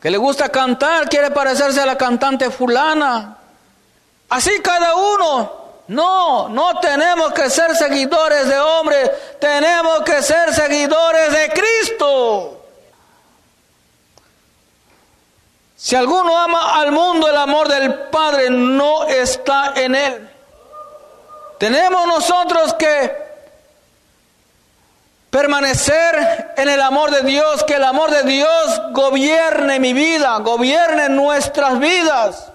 Que 0.00 0.10
le 0.10 0.16
gusta 0.16 0.48
cantar 0.48 1.08
quiere 1.08 1.30
parecerse 1.30 1.80
a 1.80 1.86
la 1.86 1.98
cantante 1.98 2.50
fulana. 2.50 3.36
Así 4.30 4.60
cada 4.62 4.94
uno 4.94 5.60
no, 5.88 6.48
no 6.48 6.78
tenemos 6.78 7.32
que 7.32 7.50
ser 7.50 7.74
seguidores 7.74 8.48
de 8.48 8.58
hombres, 8.58 9.10
tenemos 9.40 10.02
que 10.02 10.22
ser 10.22 10.54
seguidores 10.54 11.32
de 11.32 11.48
Cristo. 11.50 12.64
Si 15.76 15.96
alguno 15.96 16.36
ama 16.36 16.78
al 16.80 16.92
mundo, 16.92 17.26
el 17.28 17.36
amor 17.36 17.66
del 17.66 17.94
Padre 18.10 18.50
no 18.50 19.04
está 19.04 19.72
en 19.74 19.94
él. 19.94 20.30
Tenemos 21.58 22.06
nosotros 22.06 22.74
que 22.74 23.29
permanecer 25.30 26.52
en 26.56 26.68
el 26.68 26.80
amor 26.80 27.10
de 27.12 27.22
Dios, 27.22 27.62
que 27.64 27.74
el 27.74 27.84
amor 27.84 28.10
de 28.10 28.24
Dios 28.24 28.82
gobierne 28.90 29.78
mi 29.78 29.92
vida, 29.92 30.36
gobierne 30.38 31.08
nuestras 31.08 31.78
vidas. 31.78 32.48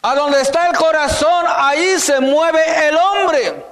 A 0.00 0.14
donde 0.14 0.40
está 0.40 0.68
el 0.68 0.76
corazón, 0.76 1.46
ahí 1.48 1.98
se 1.98 2.20
mueve 2.20 2.88
el 2.88 2.96
hombre. 2.96 3.66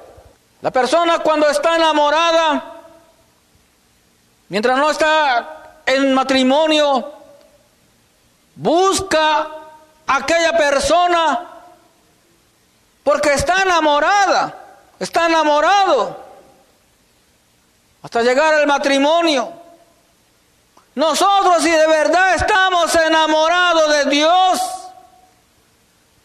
La 0.60 0.70
persona 0.70 1.18
cuando 1.18 1.48
está 1.48 1.76
enamorada, 1.76 2.62
mientras 4.48 4.78
no 4.78 4.90
está 4.90 5.80
en 5.84 6.14
matrimonio, 6.14 7.12
busca 8.54 9.48
aquella 10.06 10.56
persona 10.56 11.51
porque 13.02 13.32
está 13.32 13.62
enamorada, 13.62 14.54
está 14.98 15.26
enamorado, 15.26 16.24
hasta 18.02 18.22
llegar 18.22 18.54
al 18.54 18.66
matrimonio. 18.66 19.52
Nosotros 20.94 21.62
si 21.62 21.70
de 21.70 21.86
verdad 21.86 22.34
estamos 22.34 22.94
enamorados 22.94 23.90
de 23.92 24.04
Dios, 24.06 24.60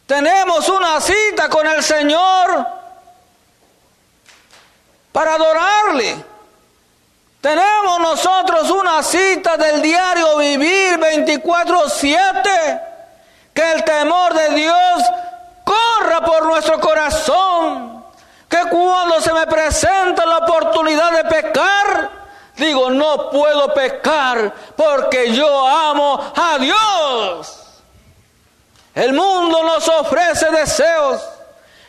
tenemos 0.05 0.67
una 0.69 0.99
cita 1.01 1.49
con 1.49 1.67
el 1.67 1.83
Señor 1.83 2.67
para 5.11 5.33
adorarle. 5.35 6.25
Tenemos 7.41 7.99
nosotros 7.99 8.69
una 8.71 9.01
cita 9.03 9.57
del 9.57 9.81
diario 9.81 10.37
vivir 10.37 10.97
24/7. 10.97 12.81
Que 13.53 13.71
el 13.71 13.83
temor 13.83 14.33
de 14.33 14.49
Dios 14.49 15.03
corra 15.67 16.21
por 16.21 16.45
nuestro 16.45 16.79
corazón. 16.79 18.05
Que 18.47 18.63
cuando 18.69 19.19
se 19.19 19.33
me 19.33 19.45
presenta 19.45 20.25
la 20.25 20.37
oportunidad 20.37 21.11
de 21.11 21.25
pecar, 21.25 22.09
digo, 22.55 22.89
no 22.89 23.29
puedo 23.29 23.73
pecar 23.73 24.53
porque 24.75 25.33
yo 25.33 25.67
amo 25.67 26.33
a 26.35 26.57
Dios. 26.57 27.63
El 28.95 29.13
mundo 29.13 29.63
nos 29.63 29.87
ofrece 29.89 30.49
deseos. 30.49 31.21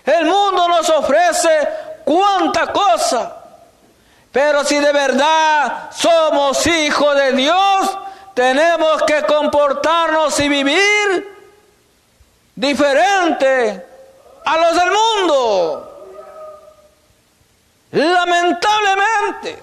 El 0.04 0.26
mundo 0.26 0.68
nos 0.68 0.88
ofrece 0.90 1.68
cuánta 2.04 2.66
cosa. 2.72 3.36
Pero 4.32 4.64
si 4.64 4.78
de 4.78 4.92
verdad 4.92 5.90
somos 5.92 6.66
hijos 6.66 7.14
de 7.16 7.32
Dios, 7.32 7.98
tenemos 8.34 9.02
que 9.04 9.22
comportarnos 9.22 10.38
y 10.40 10.48
vivir 10.48 11.37
diferente 12.58 13.86
a 14.44 14.56
los 14.56 14.74
del 14.74 14.90
mundo. 14.90 16.06
Lamentablemente, 17.92 19.62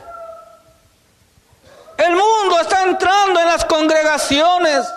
el 1.97 2.11
mundo 2.11 2.59
está 2.61 2.83
entrando 2.83 3.39
en 3.41 3.47
las 3.47 3.65
congregaciones. 3.65 4.87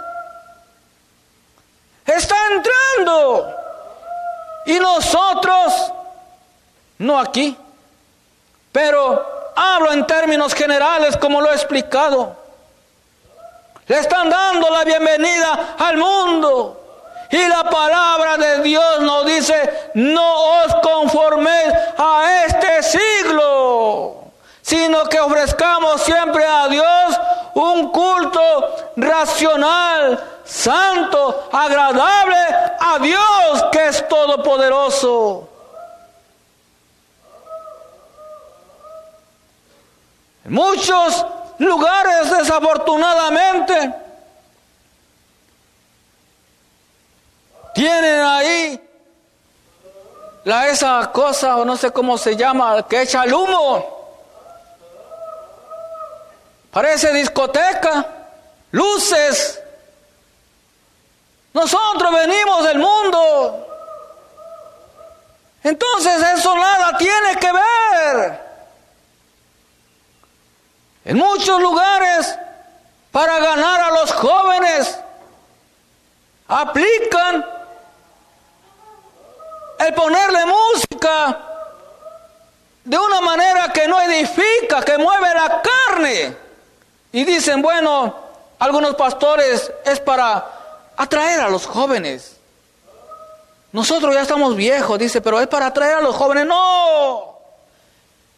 Está 2.06 2.36
entrando. 2.52 3.54
Y 4.66 4.78
nosotros, 4.78 5.92
no 6.98 7.18
aquí, 7.18 7.58
pero 8.70 9.52
hablo 9.56 9.92
en 9.92 10.06
términos 10.06 10.54
generales 10.54 11.16
como 11.16 11.40
lo 11.40 11.50
he 11.50 11.54
explicado. 11.54 12.36
Le 13.88 13.98
están 13.98 14.30
dando 14.30 14.70
la 14.70 14.84
bienvenida 14.84 15.74
al 15.78 15.96
mundo. 15.96 16.77
Y 17.30 17.46
la 17.46 17.64
palabra 17.64 18.36
de 18.38 18.62
Dios 18.62 19.00
nos 19.00 19.26
dice, 19.26 19.90
no 19.94 20.62
os 20.62 20.74
conforméis 20.76 21.72
a 21.98 22.44
este 22.46 22.82
siglo, 22.82 24.24
sino 24.62 25.04
que 25.04 25.20
ofrezcamos 25.20 26.00
siempre 26.02 26.44
a 26.46 26.68
Dios 26.68 27.20
un 27.54 27.90
culto 27.90 28.40
racional, 28.96 30.24
santo, 30.44 31.48
agradable 31.52 32.38
a 32.80 32.98
Dios 32.98 33.64
que 33.72 33.88
es 33.88 34.08
todopoderoso. 34.08 35.48
En 40.46 40.54
muchos 40.54 41.26
lugares 41.58 42.30
desafortunadamente 42.30 44.07
tienen 47.78 48.20
ahí 48.22 48.90
la 50.42 50.66
esa 50.66 51.12
cosa 51.12 51.58
o 51.58 51.64
no 51.64 51.76
sé 51.76 51.92
cómo 51.92 52.18
se 52.18 52.34
llama 52.34 52.84
que 52.88 53.02
echa 53.02 53.22
el 53.22 53.32
humo. 53.32 54.18
Parece 56.72 57.12
discoteca 57.12 58.04
luces. 58.72 59.62
Nosotros 61.52 62.12
venimos 62.12 62.64
del 62.64 62.78
mundo. 62.80 63.68
Entonces 65.62 66.20
eso 66.36 66.56
nada 66.56 66.98
tiene 66.98 67.36
que 67.36 67.52
ver. 67.52 68.40
En 71.04 71.16
muchos 71.16 71.60
lugares, 71.60 72.36
para 73.12 73.38
ganar 73.38 73.80
a 73.82 73.90
los 73.92 74.12
jóvenes, 74.14 74.98
aplican 76.48 77.57
el 79.78 79.94
ponerle 79.94 80.40
música 80.46 81.38
de 82.84 82.98
una 82.98 83.20
manera 83.20 83.70
que 83.72 83.86
no 83.86 84.00
edifica, 84.00 84.82
que 84.82 84.96
mueve 84.98 85.28
la 85.34 85.62
carne. 85.62 86.36
Y 87.12 87.24
dicen, 87.24 87.60
bueno, 87.60 88.14
algunos 88.58 88.94
pastores 88.94 89.70
es 89.84 90.00
para 90.00 90.44
atraer 90.96 91.40
a 91.40 91.48
los 91.48 91.66
jóvenes. 91.66 92.36
Nosotros 93.72 94.14
ya 94.14 94.22
estamos 94.22 94.56
viejos, 94.56 94.98
dice, 94.98 95.20
pero 95.20 95.40
es 95.40 95.46
para 95.46 95.66
atraer 95.66 95.96
a 95.96 96.00
los 96.00 96.16
jóvenes. 96.16 96.46
No, 96.46 97.38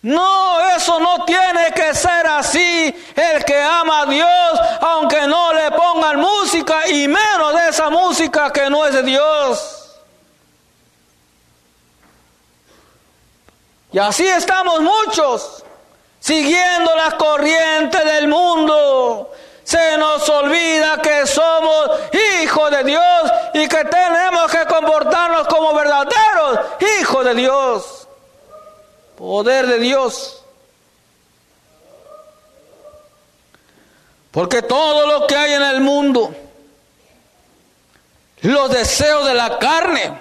no, 0.03 0.61
eso 0.77 0.99
no 0.99 1.25
tiene 1.25 1.73
que 1.73 1.95
ser 1.95 2.27
así. 2.27 2.95
El 3.15 3.45
que 3.45 3.61
ama 3.61 4.03
a 4.03 4.07
Dios, 4.07 4.61
aunque 4.81 5.27
no 5.29 5.53
le 5.53 5.71
pongan 5.71 6.19
música 6.19 6.89
y 6.89 7.07
menos 7.07 7.55
de 7.55 7.69
esa 7.69 7.89
música 7.89 8.53
que 8.53 8.69
no 8.69 8.85
es 8.87 8.95
de 8.95 9.03
Dios. 9.05 9.80
Y 13.93 13.99
así 13.99 14.27
estamos 14.27 14.81
muchos, 14.81 15.65
siguiendo 16.19 16.95
la 16.95 17.17
corriente 17.17 18.05
del 18.05 18.29
mundo. 18.29 19.33
Se 19.65 19.97
nos 19.99 20.29
olvida 20.29 21.01
que 21.03 21.27
somos 21.27 21.91
hijos 22.43 22.71
de 22.71 22.85
Dios 22.85 23.33
y 23.55 23.69
que 23.69 23.85
tenemos 23.85 24.51
que 24.51 24.67
comportarnos 24.67 25.47
como 25.47 25.75
verdaderos 25.75 26.61
hijos 27.01 27.25
de 27.25 27.35
Dios 27.35 28.01
poder 29.21 29.67
de 29.67 29.79
Dios. 29.79 30.43
Porque 34.31 34.63
todo 34.63 35.07
lo 35.07 35.27
que 35.27 35.37
hay 35.37 35.53
en 35.53 35.63
el 35.63 35.81
mundo, 35.83 36.35
los 38.41 38.71
deseos 38.71 39.27
de 39.27 39.35
la 39.35 39.59
carne, 39.59 40.19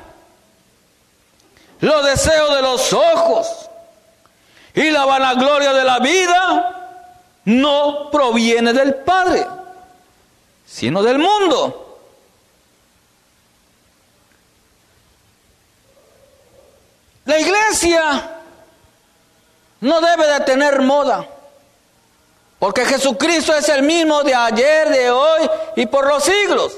los 1.79 2.05
deseos 2.05 2.55
de 2.55 2.61
los 2.61 2.93
ojos 2.93 3.69
y 4.73 4.89
la 4.91 5.05
vanagloria 5.05 5.73
de 5.73 5.83
la 5.83 5.99
vida, 5.99 6.75
no 7.45 8.09
proviene 8.11 8.73
del 8.73 8.95
Padre, 8.95 9.45
sino 10.65 11.01
del 11.01 11.17
mundo. 11.19 11.85
La 17.25 17.39
iglesia 17.39 18.29
no 19.81 20.01
debe 20.01 20.27
de 20.27 20.39
tener 20.41 20.81
moda. 20.81 21.27
Porque 22.57 22.85
Jesucristo 22.85 23.55
es 23.55 23.69
el 23.69 23.83
mismo 23.83 24.21
de 24.23 24.35
ayer, 24.35 24.89
de 24.89 25.09
hoy 25.09 25.49
y 25.77 25.85
por 25.85 26.05
los 26.05 26.23
siglos. 26.23 26.73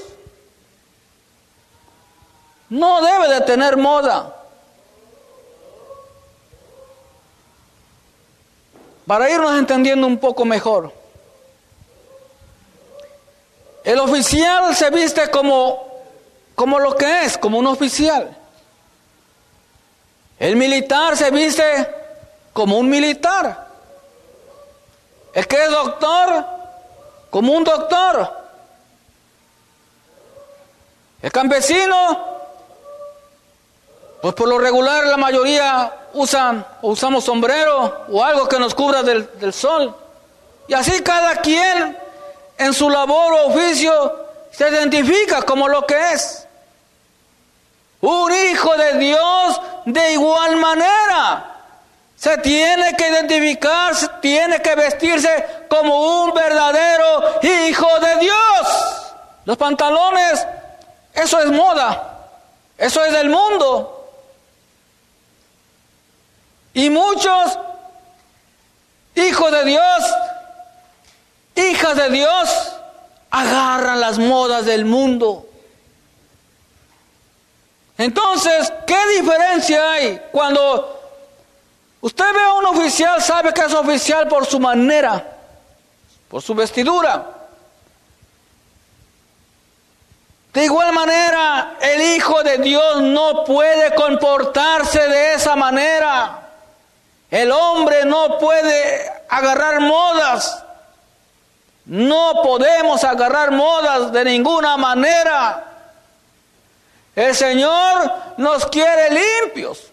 No 2.70 3.02
debe 3.02 3.30
de 3.34 3.42
tener 3.42 3.78
moda. 3.78 4.41
Para 9.08 9.30
irnos 9.30 9.58
entendiendo 9.58 10.08
un 10.08 10.18
poco 10.18 10.46
mejor. 10.46 10.94
El 13.84 14.00
oficial 14.00 14.76
se 14.76 14.90
viste 14.92 15.30
como, 15.30 16.04
como 16.56 16.80
lo 16.80 16.96
que 16.96 17.24
es, 17.24 17.38
como 17.38 17.58
un 17.58 17.68
oficial. 17.68 18.38
El 20.38 20.56
militar 20.56 21.18
se 21.18 21.32
viste 21.32 21.88
como 22.54 22.78
un 22.78 22.90
militar. 22.90 23.68
El 25.34 25.48
que 25.48 25.64
es 25.64 25.70
doctor, 25.70 26.46
como 27.30 27.54
un 27.54 27.64
doctor. 27.64 28.42
El 31.22 31.32
campesino, 31.32 32.20
pues 34.22 34.34
por 34.34 34.48
lo 34.48 34.58
regular 34.60 35.06
la 35.06 35.18
mayoría 35.18 36.01
usan 36.14 36.66
o 36.82 36.90
usamos 36.90 37.24
sombrero 37.24 38.06
o 38.10 38.24
algo 38.24 38.48
que 38.48 38.60
nos 38.60 38.74
cubra 38.74 39.04
del, 39.04 39.30
del 39.40 39.54
sol. 39.54 39.96
Y 40.68 40.74
así 40.74 41.02
cada 41.02 41.38
quien 41.38 41.98
en 42.58 42.74
su 42.74 42.90
labor 42.90 43.34
o 43.34 43.48
oficio 43.48 44.26
se 44.52 44.70
identifica 44.70 45.42
como 45.42 45.68
lo 45.68 45.86
que 45.86 46.14
es. 46.14 46.48
Un 48.02 48.32
hijo 48.32 48.76
de 48.78 48.98
Dios 48.98 49.62
de 49.86 50.14
igual 50.14 50.56
manera 50.58 51.52
se 52.16 52.38
tiene 52.38 52.96
que 52.96 53.10
identificar, 53.10 53.96
tiene 54.22 54.62
que 54.62 54.76
vestirse 54.76 55.66
como 55.68 56.24
un 56.24 56.34
verdadero 56.34 57.40
hijo 57.42 57.88
de 58.00 58.16
Dios. 58.18 59.12
Los 59.46 59.58
pantalones, 59.58 60.46
eso 61.14 61.40
es 61.40 61.48
moda, 61.48 62.20
eso 62.78 63.04
es 63.04 63.12
del 63.12 63.30
mundo. 63.30 64.01
Y 66.74 66.90
muchos 66.90 67.60
hijos 69.16 69.52
de 69.52 69.66
Dios, 69.66 70.16
hijas 71.56 71.96
de 71.98 72.10
Dios, 72.10 72.74
agarran 73.30 74.00
las 74.00 74.20
modas 74.20 74.66
del 74.66 74.86
mundo. 74.86 75.48
Entonces, 77.98 78.74
¿qué 78.88 78.98
diferencia 79.20 79.92
hay 79.92 80.22
cuando 80.32 81.02
Usted 82.02 82.26
ve 82.34 82.44
a 82.44 82.54
un 82.54 82.66
oficial, 82.66 83.22
sabe 83.22 83.54
que 83.54 83.62
es 83.62 83.74
oficial 83.74 84.28
por 84.28 84.46
su 84.48 84.60
manera, 84.60 85.24
por 86.28 86.42
su 86.42 86.56
vestidura. 86.56 87.28
De 90.52 90.66
igual 90.66 90.92
manera, 90.94 91.78
el 91.80 92.02
Hijo 92.16 92.42
de 92.44 92.58
Dios 92.58 93.02
no 93.04 93.44
puede 93.46 93.94
comportarse 93.94 95.08
de 95.08 95.36
esa 95.36 95.56
manera. 95.56 96.40
El 97.32 97.50
hombre 97.52 98.04
no 98.04 98.38
puede 98.38 99.10
agarrar 99.30 99.80
modas. 99.80 100.64
No 101.86 102.42
podemos 102.44 103.04
agarrar 103.06 103.52
modas 103.52 104.12
de 104.12 104.26
ninguna 104.26 104.76
manera. 104.76 105.64
El 107.16 107.34
Señor 107.34 108.12
nos 108.38 108.66
quiere 108.68 109.10
limpios 109.10 109.92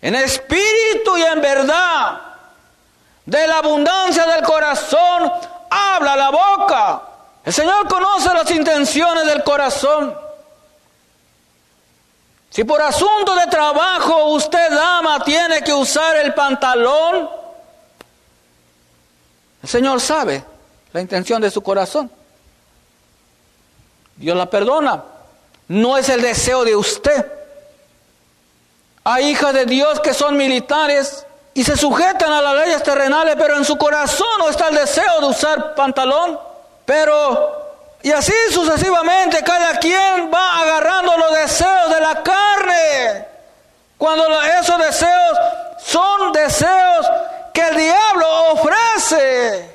en 0.00 0.14
espíritu 0.14 1.16
y 1.16 1.22
en 1.22 1.40
verdad. 1.40 2.20
De 3.26 3.46
la 3.46 3.58
abundancia 3.58 4.24
del 4.26 4.44
corazón 4.44 5.32
habla 5.70 6.16
la 6.16 6.30
boca. 6.30 7.02
El 7.44 7.52
Señor 7.52 7.88
conoce 7.88 8.32
las 8.32 8.50
intenciones 8.50 9.26
del 9.26 9.42
corazón. 9.42 10.16
Si 12.52 12.64
por 12.64 12.82
asunto 12.82 13.34
de 13.34 13.46
trabajo 13.46 14.26
usted, 14.26 14.70
dama, 14.70 15.24
tiene 15.24 15.62
que 15.62 15.72
usar 15.72 16.16
el 16.16 16.34
pantalón, 16.34 17.30
el 19.62 19.68
Señor 19.68 20.02
sabe 20.02 20.44
la 20.92 21.00
intención 21.00 21.40
de 21.40 21.50
su 21.50 21.62
corazón. 21.62 22.10
Dios 24.16 24.36
la 24.36 24.50
perdona. 24.50 25.02
No 25.68 25.96
es 25.96 26.10
el 26.10 26.20
deseo 26.20 26.64
de 26.64 26.76
usted. 26.76 27.32
Hay 29.04 29.30
hijas 29.30 29.54
de 29.54 29.64
Dios 29.64 30.00
que 30.00 30.12
son 30.12 30.36
militares 30.36 31.24
y 31.54 31.64
se 31.64 31.76
sujetan 31.76 32.32
a 32.32 32.42
las 32.42 32.66
leyes 32.66 32.82
terrenales, 32.82 33.34
pero 33.38 33.56
en 33.56 33.64
su 33.64 33.78
corazón 33.78 34.28
no 34.38 34.50
está 34.50 34.68
el 34.68 34.74
deseo 34.74 35.20
de 35.22 35.26
usar 35.26 35.74
pantalón. 35.74 36.38
Pero, 36.84 37.61
y 38.02 38.10
así 38.10 38.32
sucesivamente, 38.50 39.44
cada 39.44 39.78
quien 39.78 40.30
va 40.32 40.60
agarrando 40.60 41.16
los 41.16 41.34
deseos 41.34 41.90
de 41.90 42.00
la 42.00 42.22
carne. 42.22 43.28
Cuando 43.96 44.42
esos 44.42 44.78
deseos 44.78 45.38
son 45.78 46.32
deseos 46.32 47.06
que 47.54 47.60
el 47.60 47.76
diablo 47.76 48.52
ofrece. 48.52 49.70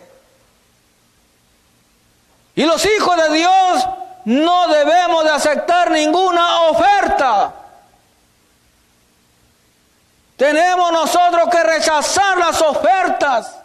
Y 2.56 2.66
los 2.66 2.86
hijos 2.86 3.16
de 3.16 3.38
Dios 3.38 3.88
no 4.26 4.68
debemos 4.68 5.24
de 5.24 5.30
aceptar 5.30 5.92
ninguna 5.92 6.64
oferta. 6.64 7.54
Tenemos 10.36 10.92
nosotros 10.92 11.48
que 11.50 11.64
rechazar 11.64 12.38
las 12.38 12.62
ofertas 12.62 13.56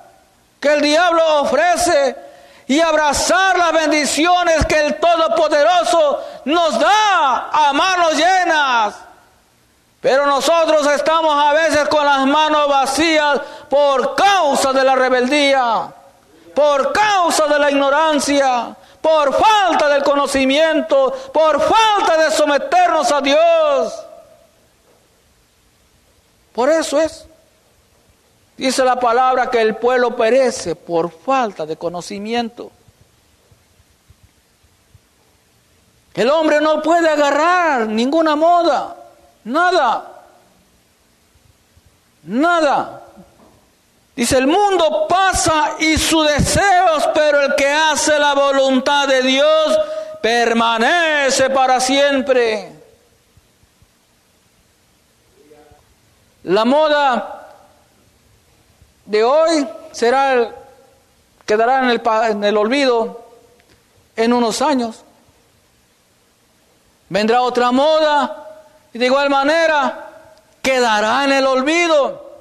que 0.60 0.72
el 0.72 0.80
diablo 0.80 1.40
ofrece 1.40 2.31
y 2.66 2.80
abrazar 2.80 3.58
las 3.58 3.72
bendiciones 3.72 4.64
que 4.66 4.80
el 4.80 5.00
Todopoderoso 5.00 6.24
nos 6.44 6.78
da 6.78 7.50
a 7.52 7.72
manos 7.72 8.14
llenas. 8.14 8.94
Pero 10.00 10.26
nosotros 10.26 10.86
estamos 10.88 11.32
a 11.34 11.52
veces 11.52 11.88
con 11.88 12.04
las 12.04 12.26
manos 12.26 12.68
vacías 12.68 13.40
por 13.68 14.14
causa 14.14 14.72
de 14.72 14.82
la 14.82 14.96
rebeldía, 14.96 15.92
por 16.54 16.92
causa 16.92 17.46
de 17.46 17.58
la 17.58 17.70
ignorancia, 17.70 18.74
por 19.00 19.32
falta 19.32 19.88
del 19.88 20.02
conocimiento, 20.02 21.12
por 21.32 21.60
falta 21.60 22.16
de 22.16 22.30
someternos 22.30 23.12
a 23.12 23.20
Dios. 23.20 24.04
Por 26.52 26.68
eso 26.68 27.00
es. 27.00 27.26
Dice 28.62 28.84
la 28.84 28.94
palabra 28.94 29.50
que 29.50 29.60
el 29.60 29.74
pueblo 29.74 30.14
perece 30.14 30.76
por 30.76 31.10
falta 31.10 31.66
de 31.66 31.76
conocimiento. 31.76 32.70
El 36.14 36.30
hombre 36.30 36.60
no 36.60 36.80
puede 36.80 37.08
agarrar 37.08 37.88
ninguna 37.88 38.36
moda, 38.36 38.94
nada, 39.42 40.12
nada. 42.22 43.02
Dice, 44.14 44.38
el 44.38 44.46
mundo 44.46 45.08
pasa 45.08 45.74
y 45.80 45.98
sus 45.98 46.24
deseos, 46.28 47.08
pero 47.12 47.40
el 47.40 47.56
que 47.56 47.66
hace 47.66 48.16
la 48.16 48.32
voluntad 48.32 49.08
de 49.08 49.22
Dios 49.22 49.78
permanece 50.22 51.50
para 51.50 51.80
siempre. 51.80 52.70
La 56.44 56.64
moda 56.64 57.40
de 59.12 59.22
hoy 59.22 59.68
será 59.92 60.54
quedará 61.44 61.80
en 61.80 61.90
el, 61.90 62.02
en 62.30 62.44
el 62.44 62.56
olvido 62.56 63.26
en 64.16 64.32
unos 64.32 64.62
años. 64.62 65.04
Vendrá 67.10 67.42
otra 67.42 67.70
moda 67.72 68.64
y 68.90 68.98
de 68.98 69.04
igual 69.04 69.28
manera 69.28 70.08
quedará 70.62 71.24
en 71.24 71.32
el 71.32 71.46
olvido. 71.46 72.40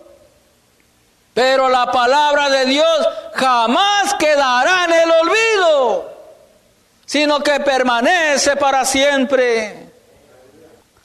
Pero 1.33 1.67
la 1.67 1.91
palabra 1.91 2.49
de 2.49 2.65
Dios 2.65 3.07
jamás 3.33 4.13
quedará 4.13 4.85
en 4.85 4.93
el 4.93 5.11
olvido, 5.11 6.13
sino 7.05 7.41
que 7.41 7.59
permanece 7.59 8.55
para 8.55 8.85
siempre. 8.85 9.89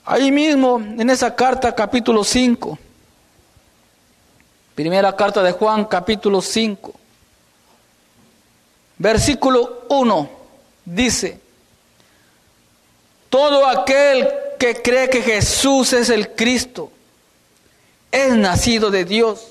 Ahí 0.05 0.31
mismo, 0.31 0.79
en 0.79 1.09
esa 1.09 1.35
carta, 1.35 1.75
capítulo 1.75 2.23
5, 2.23 2.79
Primera 4.77 5.15
carta 5.15 5.41
de 5.41 5.53
Juan, 5.53 5.85
capítulo 5.85 6.39
5, 6.39 6.93
versículo 8.99 9.85
1, 9.89 10.29
dice, 10.85 11.41
todo 13.27 13.65
aquel 13.65 14.29
que 14.59 14.79
cree 14.79 15.09
que 15.09 15.23
Jesús 15.23 15.93
es 15.93 16.11
el 16.11 16.35
Cristo, 16.35 16.91
es 18.11 18.35
nacido 18.35 18.91
de 18.91 19.03
Dios. 19.03 19.47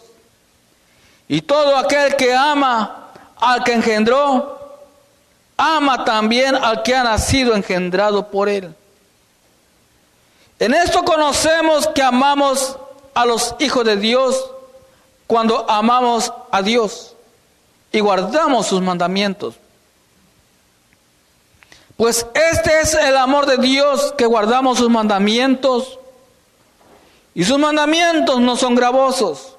Y 1.27 1.43
todo 1.43 1.77
aquel 1.77 2.15
que 2.15 2.33
ama 2.33 3.11
al 3.35 3.65
que 3.65 3.73
engendró, 3.73 4.79
ama 5.57 6.05
también 6.05 6.55
al 6.55 6.85
que 6.85 6.95
ha 6.95 7.03
nacido 7.03 7.57
engendrado 7.57 8.31
por 8.31 8.49
él. 8.49 8.73
En 10.61 10.73
esto 10.73 11.05
conocemos 11.05 11.89
que 11.89 12.03
amamos 12.05 12.79
a 13.13 13.27
los 13.27 13.57
hijos 13.59 13.85
de 13.85 13.97
Dios 13.97 14.53
cuando 15.27 15.69
amamos 15.69 16.33
a 16.51 16.63
Dios 16.63 17.15
y 17.93 18.01
guardamos 18.01 18.67
sus 18.67 18.81
mandamientos. 18.83 19.55
Pues 21.97 22.27
este 22.35 22.81
es 22.81 22.95
el 22.95 23.17
amor 23.17 23.47
de 23.47 23.57
Dios, 23.57 24.13
que 24.19 24.27
guardamos 24.27 24.79
sus 24.79 24.91
mandamientos. 24.91 25.99
Y 27.35 27.45
sus 27.45 27.59
mandamientos 27.59 28.41
no 28.41 28.57
son 28.57 28.75
gravosos. 28.75 29.57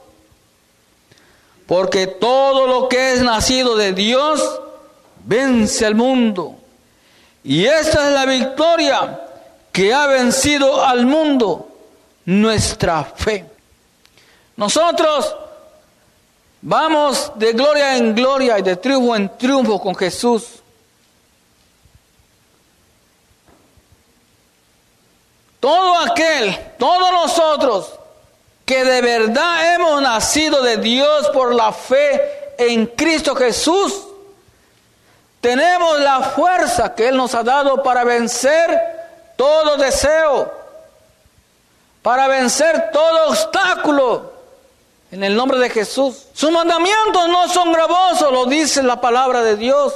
Porque 1.65 2.07
todo 2.07 2.67
lo 2.67 2.89
que 2.89 3.13
es 3.13 3.21
nacido 3.21 3.75
de 3.75 3.93
Dios 3.93 4.61
vence 5.25 5.85
al 5.85 5.95
mundo. 5.95 6.55
Y 7.43 7.65
esta 7.65 8.07
es 8.07 8.13
la 8.13 8.25
victoria 8.25 9.21
que 9.71 9.93
ha 9.93 10.07
vencido 10.07 10.83
al 10.83 11.05
mundo, 11.05 11.69
nuestra 12.25 13.03
fe. 13.03 13.45
Nosotros 14.55 15.35
Vamos 16.61 17.31
de 17.35 17.53
gloria 17.53 17.97
en 17.97 18.15
gloria 18.15 18.59
y 18.59 18.61
de 18.61 18.75
triunfo 18.75 19.15
en 19.15 19.37
triunfo 19.37 19.79
con 19.79 19.95
Jesús. 19.95 20.61
Todo 25.59 25.99
aquel, 25.99 26.57
todos 26.77 27.11
nosotros 27.11 27.93
que 28.65 28.83
de 28.83 29.01
verdad 29.01 29.75
hemos 29.75 30.01
nacido 30.01 30.61
de 30.61 30.77
Dios 30.77 31.29
por 31.29 31.55
la 31.55 31.71
fe 31.71 32.53
en 32.57 32.85
Cristo 32.87 33.35
Jesús, 33.35 34.07
tenemos 35.39 35.99
la 35.99 36.21
fuerza 36.21 36.93
que 36.93 37.07
Él 37.07 37.17
nos 37.17 37.33
ha 37.33 37.43
dado 37.43 37.81
para 37.81 38.03
vencer 38.03 38.77
todo 39.37 39.77
deseo, 39.77 40.51
para 42.01 42.27
vencer 42.27 42.89
todo 42.91 43.29
obstáculo, 43.29 44.33
en 45.11 45.23
el 45.23 45.35
nombre 45.35 45.59
de 45.59 45.69
Jesús. 45.69 46.27
Sus 46.33 46.51
mandamientos 46.51 47.27
no 47.29 47.47
son 47.47 47.71
gravosos, 47.71 48.31
lo 48.31 48.45
dice 48.45 48.83
la 48.83 48.99
palabra 48.99 49.41
de 49.41 49.55
Dios. 49.55 49.93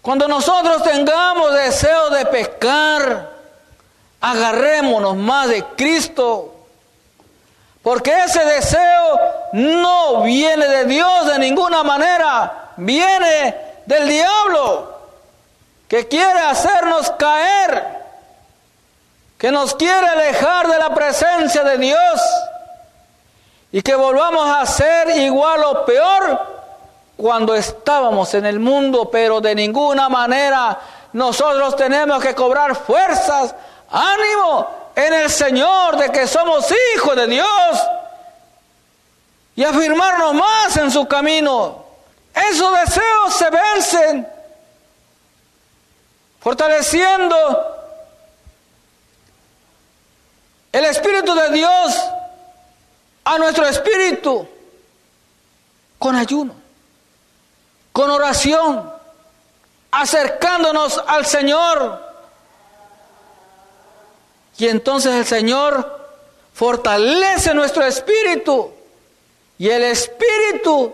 Cuando 0.00 0.28
nosotros 0.28 0.82
tengamos 0.82 1.52
deseo 1.52 2.10
de 2.10 2.26
pecar, 2.26 3.32
agarrémonos 4.20 5.16
más 5.16 5.48
de 5.48 5.64
Cristo. 5.76 6.52
Porque 7.82 8.12
ese 8.24 8.44
deseo 8.44 9.20
no 9.52 10.22
viene 10.22 10.66
de 10.66 10.84
Dios 10.86 11.26
de 11.26 11.38
ninguna 11.38 11.82
manera, 11.82 12.72
viene 12.76 13.54
del 13.86 14.08
diablo, 14.08 14.98
que 15.88 16.08
quiere 16.08 16.40
hacernos 16.40 17.10
caer 17.12 18.05
que 19.38 19.50
nos 19.50 19.74
quiere 19.74 20.06
alejar 20.06 20.68
de 20.68 20.78
la 20.78 20.94
presencia 20.94 21.62
de 21.62 21.78
Dios 21.78 22.20
y 23.72 23.82
que 23.82 23.94
volvamos 23.94 24.48
a 24.48 24.64
ser 24.64 25.10
igual 25.18 25.62
o 25.64 25.84
peor 25.84 26.56
cuando 27.16 27.54
estábamos 27.54 28.32
en 28.34 28.46
el 28.46 28.58
mundo, 28.58 29.10
pero 29.10 29.40
de 29.40 29.54
ninguna 29.54 30.08
manera 30.08 30.78
nosotros 31.12 31.76
tenemos 31.76 32.22
que 32.22 32.34
cobrar 32.34 32.74
fuerzas, 32.74 33.54
ánimo 33.90 34.68
en 34.94 35.12
el 35.12 35.30
Señor 35.30 35.96
de 35.98 36.10
que 36.10 36.26
somos 36.26 36.72
hijos 36.94 37.16
de 37.16 37.26
Dios 37.26 37.82
y 39.54 39.64
afirmarnos 39.64 40.34
más 40.34 40.76
en 40.76 40.90
su 40.90 41.06
camino. 41.06 41.84
Esos 42.34 42.80
deseos 42.80 43.34
se 43.34 43.50
vencen 43.50 44.28
fortaleciendo 46.40 47.75
el 50.76 50.84
Espíritu 50.84 51.34
de 51.34 51.48
Dios 51.52 52.04
a 53.24 53.38
nuestro 53.38 53.66
espíritu 53.66 54.46
con 55.98 56.14
ayuno, 56.14 56.54
con 57.92 58.10
oración, 58.10 58.92
acercándonos 59.90 61.02
al 61.06 61.24
Señor. 61.24 61.98
Y 64.58 64.68
entonces 64.68 65.14
el 65.14 65.24
Señor 65.24 66.10
fortalece 66.52 67.54
nuestro 67.54 67.82
espíritu 67.82 68.70
y 69.56 69.70
el 69.70 69.82
espíritu 69.82 70.92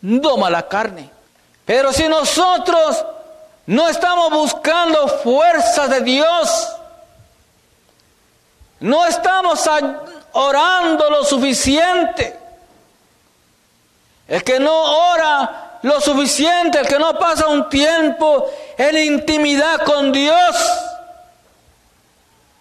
doma 0.00 0.48
la 0.48 0.66
carne. 0.66 1.10
Pero 1.66 1.92
si 1.92 2.08
nosotros 2.08 3.04
no 3.66 3.86
estamos 3.86 4.30
buscando 4.30 5.08
fuerzas 5.22 5.90
de 5.90 6.00
Dios, 6.00 6.79
no 8.80 9.06
estamos 9.06 9.68
orando 10.32 11.10
lo 11.10 11.24
suficiente, 11.24 12.36
el 14.28 14.42
que 14.42 14.60
no 14.60 15.12
ora 15.12 15.78
lo 15.82 16.00
suficiente, 16.00 16.78
el 16.78 16.86
que 16.86 16.98
no 16.98 17.18
pasa 17.18 17.48
un 17.48 17.68
tiempo 17.68 18.46
en 18.76 18.96
intimidad 19.14 19.84
con 19.84 20.12
Dios, 20.12 20.56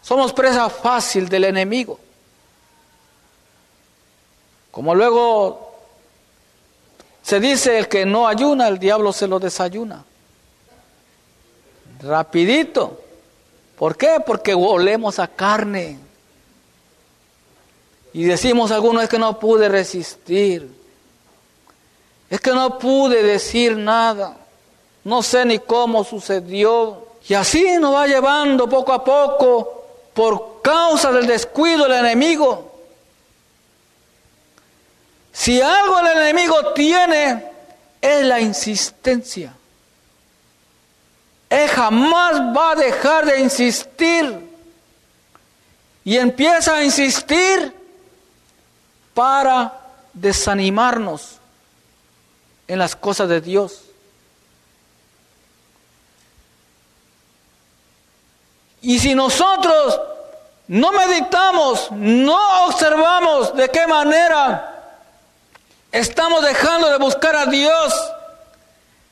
somos 0.02 0.34
presa 0.34 0.70
fácil 0.70 1.30
del 1.30 1.46
enemigo. 1.46 2.00
Como 4.72 4.96
luego 4.96 5.76
se 7.22 7.40
dice, 7.40 7.78
el 7.78 7.88
que 7.88 8.06
no 8.06 8.28
ayuna, 8.28 8.68
el 8.68 8.80
diablo 8.80 9.14
se 9.14 9.28
lo 9.28 9.40
desayuna. 9.40 10.04
Rapidito. 12.02 13.02
¿Por 13.78 13.96
qué? 13.98 14.18
Porque 14.26 14.54
volemos 14.54 15.20
a 15.20 15.28
carne. 15.28 16.00
Y 18.14 18.24
decimos 18.24 18.72
algunos 18.72 19.04
es 19.04 19.10
que 19.10 19.20
no 19.20 19.40
pude 19.40 19.70
resistir. 19.70 20.70
Es 22.30 22.40
que 22.40 22.52
no 22.52 22.78
pude 22.78 23.24
decir 23.24 23.78
nada. 23.78 24.38
No 25.04 25.24
sé 25.24 25.46
ni 25.46 25.60
cómo 25.60 26.04
sucedió. 26.04 27.08
Y 27.28 27.34
así 27.34 27.78
nos 27.80 27.94
va 27.94 28.08
llevando 28.08 28.68
poco 28.68 28.94
a 28.94 29.04
poco 29.04 29.84
por 30.14 30.62
causa 30.62 31.12
del 31.12 31.28
descuido 31.28 31.84
del 31.84 32.06
enemigo 32.06 32.70
si 35.40 35.62
algo 35.62 36.00
el 36.00 36.08
enemigo 36.18 36.74
tiene, 36.74 37.46
es 38.02 38.26
la 38.26 38.42
insistencia. 38.42 39.54
Él 41.50 41.70
jamás 41.70 42.42
va 42.54 42.72
a 42.72 42.76
dejar 42.76 43.26
de 43.26 43.40
insistir. 43.40 44.50
Y 46.04 46.18
empieza 46.18 46.76
a 46.76 46.84
insistir 46.84 47.74
para 49.20 49.74
desanimarnos 50.14 51.40
en 52.70 52.80
las 52.80 52.96
cosas 52.96 53.28
de 53.28 53.42
Dios. 53.42 53.82
Y 58.82 58.98
si 58.98 59.14
nosotros 59.14 60.00
no 60.70 60.94
meditamos, 60.94 61.92
no 61.92 62.68
observamos 62.68 63.54
de 63.58 63.68
qué 63.68 63.86
manera 63.88 64.78
Estamos 65.92 66.42
dejando 66.42 66.90
de 66.90 66.98
buscar 66.98 67.36
a 67.36 67.48
Dios, 67.48 67.94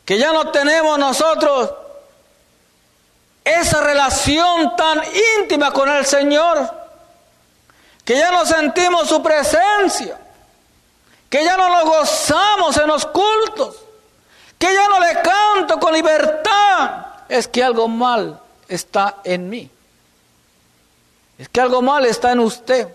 que 0.05 0.17
ya 0.17 0.31
no 0.31 0.51
tenemos 0.51 0.97
nosotros 0.97 1.71
esa 3.43 3.81
relación 3.81 4.73
tan 4.77 5.01
íntima 5.41 5.73
con 5.73 5.89
el 5.89 6.05
Señor, 6.05 6.86
que 8.07 8.15
ya 8.15 8.31
no 8.31 8.45
sentimos 8.45 9.09
su 9.09 9.21
presencia, 9.21 10.17
que 11.29 11.43
ya 11.43 11.57
no 11.57 11.67
nos 11.67 11.83
gozamos 11.83 12.77
en 12.77 12.87
los 12.87 13.05
cultos, 13.05 13.75
que 14.57 14.73
ya 14.73 14.87
no 14.87 14.97
le 14.97 15.21
canto 15.21 15.77
con 15.77 15.93
libertad. 15.93 17.05
Es 17.27 17.49
que 17.49 17.61
algo 17.61 17.89
mal 17.89 18.39
está 18.69 19.17
en 19.25 19.49
mí. 19.49 19.69
Es 21.37 21.49
que 21.49 21.59
algo 21.59 21.81
mal 21.81 22.05
está 22.05 22.31
en 22.31 22.39
usted. 22.39 22.87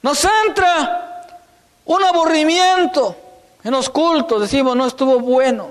Nos 0.00 0.26
entra 0.46 1.28
un 1.84 2.02
aburrimiento 2.02 3.14
en 3.62 3.72
los 3.72 3.90
cultos, 3.90 4.40
decimos, 4.40 4.74
no 4.74 4.86
estuvo 4.86 5.20
bueno. 5.20 5.68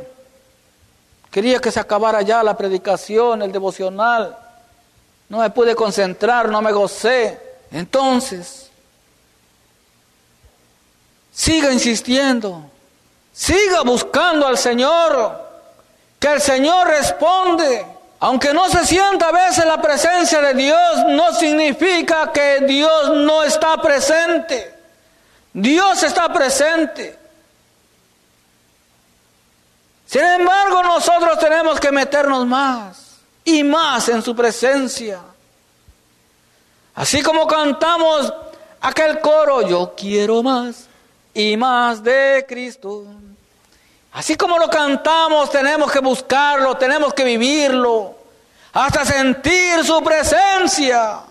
Quería 1.32 1.58
que 1.58 1.72
se 1.72 1.80
acabara 1.80 2.22
ya 2.22 2.44
la 2.44 2.56
predicación, 2.56 3.42
el 3.42 3.52
devocional. 3.52 4.38
No 5.32 5.38
me 5.38 5.50
pude 5.50 5.74
concentrar, 5.76 6.50
no 6.50 6.62
me 6.62 6.74
gocé. 6.74 7.40
Entonces, 7.72 8.70
siga 11.32 11.72
insistiendo, 11.72 12.70
siga 13.32 13.82
buscando 13.84 14.46
al 14.46 14.58
Señor, 14.58 15.50
que 16.20 16.28
el 16.28 16.42
Señor 16.42 16.86
responde. 16.86 17.86
Aunque 18.20 18.54
no 18.54 18.68
se 18.68 18.86
sienta 18.86 19.30
a 19.30 19.32
veces 19.32 19.66
la 19.66 19.82
presencia 19.82 20.42
de 20.42 20.54
Dios, 20.54 21.06
no 21.08 21.34
significa 21.34 22.30
que 22.34 22.66
Dios 22.68 23.12
no 23.12 23.42
está 23.46 23.82
presente. 23.82 24.76
Dios 25.54 26.04
está 26.04 26.28
presente. 26.34 27.18
Sin 30.06 30.26
embargo, 30.26 30.84
nosotros 30.84 31.40
tenemos 31.40 31.80
que 31.80 31.90
meternos 31.90 32.46
más 32.46 33.11
y 33.44 33.64
más 33.64 34.10
en 34.10 34.22
su 34.22 34.36
presencia. 34.36 35.20
Así 36.96 37.22
como 37.22 37.48
cantamos 37.48 38.34
aquel 38.82 39.20
coro, 39.20 39.68
yo 39.68 39.94
quiero 39.96 40.44
más 40.44 40.88
y 41.34 41.56
más 41.58 42.04
de 42.04 42.46
Cristo. 42.48 43.06
Así 44.14 44.36
como 44.36 44.58
lo 44.58 44.70
cantamos, 44.70 45.50
tenemos 45.50 45.92
que 45.92 46.00
buscarlo, 46.00 46.76
tenemos 46.76 47.14
que 47.14 47.24
vivirlo, 47.24 48.16
hasta 48.74 49.06
sentir 49.06 49.86
su 49.86 50.04
presencia. 50.04 51.22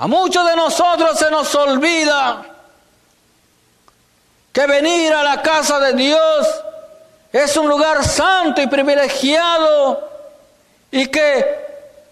A 0.00 0.06
muchos 0.06 0.46
de 0.46 0.56
nosotros 0.56 1.18
se 1.18 1.30
nos 1.30 1.52
olvida 1.54 2.44
que 4.52 4.66
venir 4.66 5.12
a 5.12 5.22
la 5.22 5.42
casa 5.42 5.78
de 5.78 5.92
Dios 5.92 6.46
es 7.32 7.56
un 7.56 7.68
lugar 7.68 8.04
santo 8.04 8.60
y 8.60 8.66
privilegiado 8.66 10.08
y 10.90 11.06
que 11.06 11.66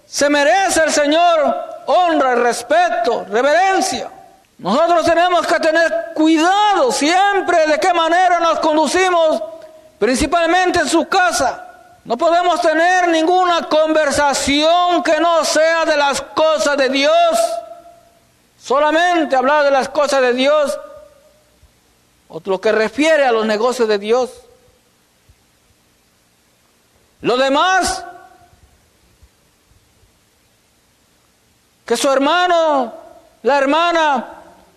se 0.07 0.29
merece 0.29 0.83
el 0.85 0.93
Señor 0.93 1.77
honra, 1.87 2.35
respeto, 2.35 3.25
reverencia. 3.29 4.11
Nosotros 4.59 5.05
tenemos 5.05 5.47
que 5.47 5.61
tener 5.61 6.13
cuidado 6.15 6.91
siempre 6.91 7.67
de 7.67 7.79
qué 7.79 7.93
manera 7.93 8.41
nos 8.41 8.59
conducimos, 8.61 9.43
principalmente 9.99 10.81
en 10.81 10.89
su 10.89 11.07
casa. 11.09 11.63
No 12.05 12.17
podemos 12.17 12.61
tener 12.61 13.09
ninguna 13.09 13.69
conversación 13.69 15.03
que 15.03 15.19
no 15.21 15.45
sea 15.45 15.85
de 15.85 15.97
las 15.97 16.21
cosas 16.21 16.77
de 16.77 16.89
Dios. 16.89 17.15
Solamente 18.59 19.37
hablar 19.37 19.65
de 19.65 19.71
las 19.71 19.89
cosas 19.89 20.21
de 20.21 20.33
Dios 20.33 20.79
o 22.29 22.41
lo 22.45 22.61
que 22.61 22.73
refiere 22.73 23.27
a 23.27 23.33
los 23.33 23.47
negocios 23.47 23.89
de 23.89 23.99
Dios. 23.99 24.31
Lo 27.27 27.37
demás, 27.37 28.05
que 31.85 31.97
su 31.97 32.09
hermano, 32.09 32.95
la 33.43 33.59
hermana, 33.59 34.27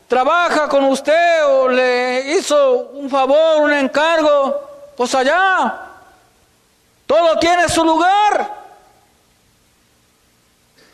trabaja 0.07 0.67
con 0.67 0.85
usted 0.85 1.45
o 1.45 1.69
le 1.69 2.37
hizo 2.37 2.89
un 2.93 3.07
favor, 3.07 3.61
un 3.61 3.73
encargo, 3.73 4.67
pues 4.97 5.13
allá 5.13 5.79
todo 7.05 7.37
tiene 7.37 7.69
su 7.69 7.83
lugar. 7.83 8.51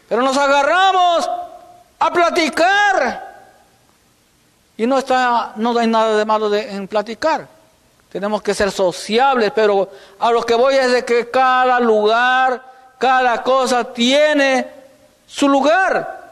Pero 0.09 0.23
nos 0.23 0.35
agarramos 0.35 1.29
a 1.99 2.11
platicar. 2.11 3.33
Y 4.75 4.85
no 4.85 4.97
está, 4.97 5.53
no 5.55 5.77
hay 5.79 5.87
nada 5.87 6.17
de 6.17 6.25
malo 6.25 6.53
en 6.53 6.85
platicar. 6.89 7.54
Tenemos 8.09 8.41
que 8.41 8.53
ser 8.53 8.71
sociables, 8.71 9.51
pero 9.53 9.89
a 10.19 10.31
lo 10.31 10.43
que 10.43 10.55
voy 10.55 10.75
es 10.75 10.91
de 10.91 11.05
que 11.05 11.29
cada 11.29 11.79
lugar, 11.79 12.63
cada 12.97 13.43
cosa 13.43 13.83
tiene 13.93 14.67
su 15.27 15.49
lugar. 15.49 16.23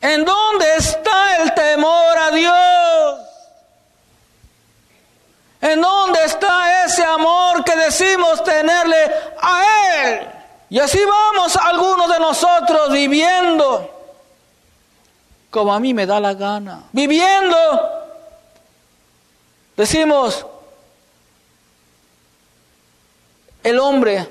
¿En 0.00 0.24
dónde 0.24 0.76
está 0.76 1.42
el 1.42 1.54
temor 1.54 2.18
a 2.18 2.30
Dios? 2.30 3.20
¿En 5.62 5.80
dónde 5.80 6.24
está 6.24 6.84
ese 6.84 7.04
amor 7.04 7.64
que 7.64 7.74
decimos 7.76 8.44
tenerle 8.44 9.10
a 9.40 9.62
Él? 10.04 10.28
Y 10.68 10.78
así 10.78 11.00
vamos 11.04 11.56
algunos 11.56 12.10
de 12.10 12.20
nosotros 12.20 12.92
viviendo 12.92 13.96
como 15.56 15.72
a 15.72 15.80
mí 15.80 15.94
me 15.94 16.04
da 16.04 16.20
la 16.20 16.34
gana. 16.34 16.82
Viviendo, 16.92 17.56
decimos, 19.76 20.46
el 23.62 23.78
hombre, 23.78 24.28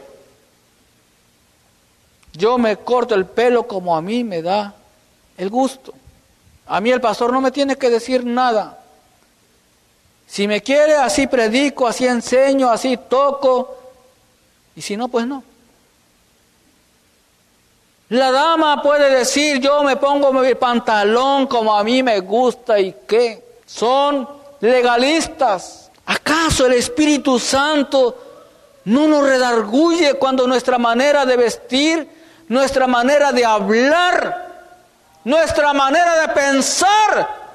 yo 2.34 2.58
me 2.58 2.78
corto 2.78 3.16
el 3.16 3.26
pelo 3.26 3.68
como 3.68 3.96
a 3.96 4.02
mí 4.02 4.24
me 4.24 4.42
da 4.42 4.76
el 5.38 5.50
gusto. 5.50 5.94
A 6.68 6.82
mí 6.82 6.92
el 6.92 7.02
pastor 7.02 7.32
no 7.32 7.42
me 7.42 7.52
tiene 7.52 7.76
que 7.76 7.90
decir 7.90 8.26
nada. 8.26 8.80
Si 10.28 10.48
me 10.48 10.62
quiere, 10.62 10.96
así 10.96 11.28
predico, 11.28 11.88
así 11.88 12.08
enseño, 12.08 12.70
así 12.70 12.98
toco. 12.98 13.78
Y 14.76 14.82
si 14.82 14.98
no, 14.98 15.08
pues 15.08 15.28
no. 15.28 15.44
La 18.10 18.32
dama 18.32 18.82
puede 18.82 19.10
decir, 19.10 19.60
yo 19.60 19.84
me 19.84 19.96
pongo 19.98 20.32
mi 20.32 20.56
pantalón 20.56 21.48
como 21.48 21.76
a 21.76 21.84
mí 21.84 22.04
me 22.04 22.20
gusta 22.20 22.80
y 22.80 22.96
qué. 23.08 23.44
Son 23.66 24.28
legalistas. 24.60 25.92
¿Acaso 26.06 26.66
el 26.66 26.74
Espíritu 26.74 27.40
Santo 27.40 28.18
no 28.86 29.08
nos 29.08 29.24
redarguye 29.24 30.14
cuando 30.16 30.48
nuestra 30.48 30.78
manera 30.78 31.26
de 31.26 31.38
vestir, 31.38 32.10
nuestra 32.48 32.88
manera 32.88 33.32
de 33.32 33.44
hablar, 33.46 34.74
nuestra 35.24 35.74
manera 35.74 36.22
de 36.22 36.28
pensar 36.30 37.46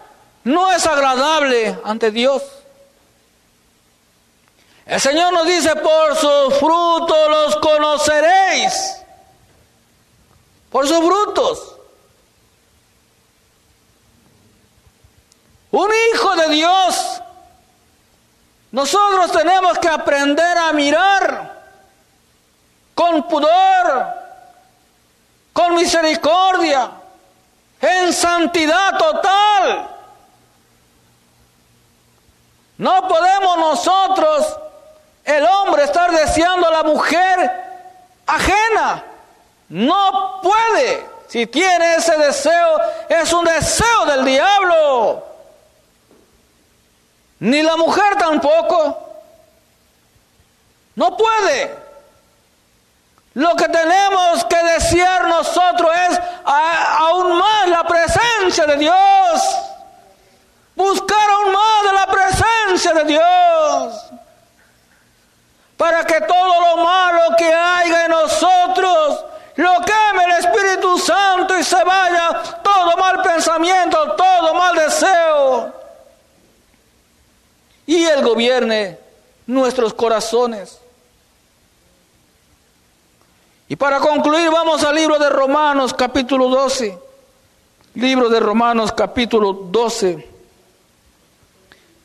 no 0.45 0.71
es 0.73 0.87
agradable 0.87 1.79
ante 1.85 2.11
Dios? 2.11 2.43
El 4.87 5.01
Señor 5.01 5.33
nos 5.33 5.47
dice, 5.47 5.77
por 5.77 6.17
sus 6.17 6.55
frutos 6.59 7.29
los 7.29 7.57
conoceréis 7.57 9.01
por 10.71 10.87
sus 10.87 10.99
frutos. 10.99 11.77
Un 15.71 15.91
hijo 16.13 16.37
de 16.37 16.49
Dios. 16.49 17.23
Nosotros 18.73 19.33
tenemos 19.33 19.79
que 19.79 19.89
aprender 19.89 20.59
a 20.59 20.73
mirar 20.73 21.61
con 22.95 23.27
pudor, 23.29 24.07
con 25.53 25.75
misericordia, 25.75 26.91
en 27.81 28.13
santidad 28.13 28.97
total. 28.99 29.89
No 32.79 33.09
podemos 33.09 33.59
nosotros, 33.59 34.57
el 35.25 35.45
hombre, 35.45 35.85
estar 35.85 36.11
deseando 36.11 36.69
a 36.69 36.71
la 36.71 36.83
mujer 36.83 37.51
ajena. 38.27 39.05
No 39.69 40.41
puede. 40.43 41.09
Si 41.29 41.47
tiene 41.47 41.97
ese 41.97 42.17
deseo, 42.17 42.81
es 43.09 43.33
un 43.33 43.45
deseo 43.45 44.07
del 44.07 44.25
diablo. 44.25 45.30
Ni 47.41 47.63
la 47.63 47.77
mujer 47.77 48.17
tampoco. 48.19 49.09
No 50.95 51.17
puede. 51.17 51.79
Lo 53.35 53.55
que 53.57 53.69
tenemos 53.69 54.45
que 54.45 54.63
desear 54.63 55.27
nosotros 55.27 55.91
es 56.11 56.21
aún 56.45 57.39
más 57.39 57.69
la 57.69 57.85
presencia 57.85 58.67
de 58.67 58.77
Dios. 58.77 59.59
Buscar 60.77 61.31
aún 61.31 61.53
más 61.53 61.83
de 61.85 61.93
la 61.93 62.07
presencia 62.07 62.93
de 62.93 63.05
Dios. 63.05 64.05
Para 65.79 66.05
que 66.05 66.21
todo 66.21 66.61
lo 66.61 66.85
malo 66.85 67.37
que 67.39 67.51
haya 67.53 68.05
en 68.05 68.11
nosotros 68.11 69.25
lo 69.55 69.75
queme 69.81 70.25
el 70.25 70.33
Espíritu 70.45 70.99
Santo 70.99 71.57
y 71.59 71.65
se 71.65 71.83
vaya 71.85 72.43
todo 72.63 72.97
mal 72.99 73.23
pensamiento, 73.23 74.13
todo 74.13 74.55
mal 74.55 74.75
deseo. 74.75 75.80
Y 77.91 78.05
Él 78.05 78.23
gobierne 78.23 79.01
nuestros 79.49 79.93
corazones. 79.93 80.79
Y 83.69 83.75
para 83.75 83.99
concluir, 83.99 84.49
vamos 84.49 84.85
al 84.85 84.95
libro 84.95 85.19
de 85.19 85.29
Romanos 85.29 85.93
capítulo 85.93 86.49
12. 86.51 86.97
Libro 87.95 88.29
de 88.29 88.39
Romanos 88.39 88.93
capítulo 88.93 89.53
12, 89.53 90.25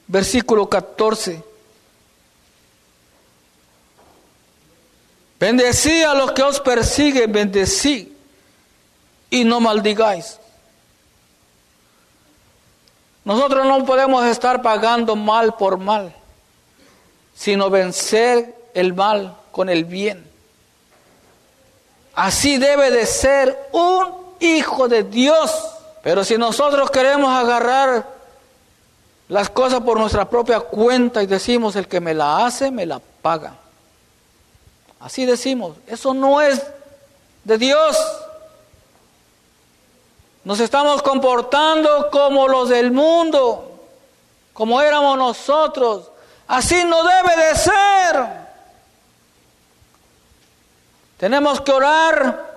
versículo 0.07 0.67
14. 0.67 1.43
Bendecí 5.39 6.01
a 6.01 6.15
los 6.15 6.31
que 6.31 6.41
os 6.41 6.59
persiguen, 6.61 7.31
bendecí 7.31 8.11
y 9.29 9.43
no 9.43 9.59
maldigáis. 9.59 10.39
Nosotros 13.25 13.65
no 13.65 13.83
podemos 13.85 14.23
estar 14.25 14.61
pagando 14.61 15.15
mal 15.15 15.55
por 15.55 15.77
mal, 15.77 16.15
sino 17.33 17.69
vencer 17.69 18.55
el 18.73 18.93
mal 18.93 19.35
con 19.51 19.67
el 19.67 19.83
bien. 19.83 20.29
Así 22.13 22.57
debe 22.57 22.91
de 22.91 23.05
ser 23.05 23.69
un 23.71 24.13
hijo 24.39 24.87
de 24.87 25.03
Dios. 25.03 25.51
Pero 26.03 26.23
si 26.23 26.37
nosotros 26.37 26.91
queremos 26.91 27.31
agarrar 27.31 28.07
las 29.27 29.49
cosas 29.49 29.81
por 29.81 29.99
nuestra 29.99 30.29
propia 30.29 30.59
cuenta 30.59 31.23
y 31.23 31.25
decimos 31.25 31.75
el 31.75 31.87
que 31.87 31.99
me 31.99 32.13
la 32.13 32.45
hace, 32.45 32.69
me 32.69 32.85
la 32.85 33.01
paga. 33.21 33.55
Así 34.99 35.25
decimos, 35.25 35.77
eso 35.87 36.13
no 36.13 36.41
es 36.41 36.63
de 37.43 37.57
Dios. 37.57 37.97
Nos 40.45 40.59
estamos 40.59 41.01
comportando 41.01 42.11
como 42.11 42.47
los 42.47 42.69
del 42.69 42.91
mundo, 42.91 43.79
como 44.53 44.79
éramos 44.79 45.17
nosotros. 45.17 46.11
Así 46.47 46.83
no 46.85 47.03
debe 47.03 47.47
de 47.47 47.55
ser. 47.55 48.45
Tenemos 51.17 51.59
que 51.61 51.71
orar 51.71 52.55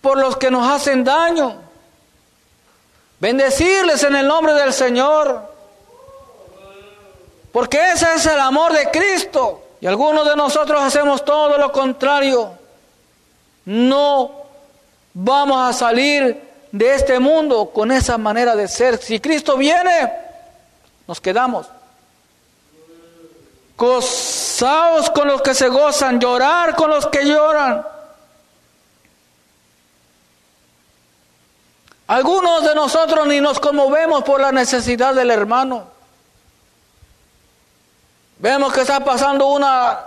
por 0.00 0.16
los 0.16 0.36
que 0.36 0.48
nos 0.48 0.64
hacen 0.70 1.02
daño. 1.02 1.56
Bendecirles 3.18 4.04
en 4.04 4.14
el 4.14 4.28
nombre 4.28 4.54
del 4.54 4.72
Señor. 4.72 5.42
Porque 7.50 7.90
ese 7.94 8.14
es 8.14 8.26
el 8.26 8.38
amor 8.38 8.72
de 8.72 8.92
Cristo. 8.92 9.60
Y 9.80 9.88
algunos 9.88 10.24
de 10.24 10.36
nosotros 10.36 10.80
hacemos 10.80 11.24
todo 11.24 11.58
lo 11.58 11.72
contrario. 11.72 12.52
No 13.64 14.30
vamos 15.14 15.68
a 15.68 15.72
salir 15.72 16.45
de 16.76 16.94
este 16.94 17.18
mundo 17.18 17.70
con 17.70 17.90
esa 17.90 18.18
manera 18.18 18.54
de 18.54 18.68
ser. 18.68 18.98
Si 18.98 19.18
Cristo 19.18 19.56
viene, 19.56 20.12
nos 21.06 21.20
quedamos. 21.20 21.66
Gozaos 23.76 25.10
con 25.10 25.28
los 25.28 25.42
que 25.42 25.54
se 25.54 25.68
gozan, 25.68 26.20
llorar 26.20 26.74
con 26.76 26.90
los 26.90 27.06
que 27.06 27.24
lloran. 27.24 27.86
Algunos 32.08 32.62
de 32.64 32.74
nosotros 32.74 33.26
ni 33.26 33.40
nos 33.40 33.58
conmovemos 33.58 34.22
por 34.22 34.40
la 34.40 34.52
necesidad 34.52 35.14
del 35.14 35.30
hermano. 35.30 35.84
Vemos 38.38 38.72
que 38.72 38.82
está 38.82 39.00
pasando 39.00 39.46
una 39.46 39.98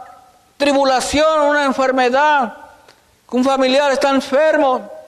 tribulación, 0.55 1.41
una 1.47 1.65
enfermedad, 1.65 2.55
que 3.29 3.35
un 3.35 3.43
familiar 3.43 3.91
está 3.91 4.09
enfermo. 4.09 4.98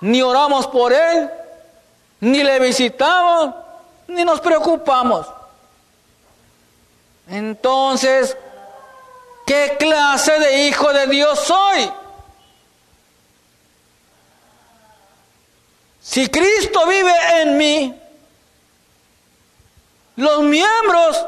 Ni 0.00 0.22
oramos 0.22 0.66
por 0.66 0.92
él, 0.92 1.30
ni 2.20 2.42
le 2.42 2.58
visitamos, 2.60 3.54
ni 4.06 4.24
nos 4.24 4.40
preocupamos. 4.40 5.26
Entonces, 7.28 8.36
¿qué 9.46 9.76
clase 9.78 10.38
de 10.38 10.68
hijo 10.68 10.92
de 10.92 11.06
Dios 11.06 11.40
soy? 11.40 11.92
Si 16.00 16.28
Cristo 16.28 16.86
vive 16.86 17.12
en 17.42 17.56
mí, 17.58 18.00
los 20.16 20.40
miembros, 20.40 21.26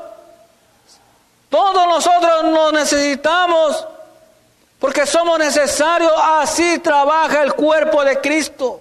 todos 1.51 1.87
nosotros 1.87 2.45
nos 2.45 2.73
necesitamos 2.73 3.87
porque 4.81 5.07
somos 5.07 5.39
necesarios, 5.39 6.13
así 6.17 6.79
trabaja 6.79 7.43
el 7.43 7.53
cuerpo 7.53 8.03
de 8.03 8.19
Cristo. 8.21 8.79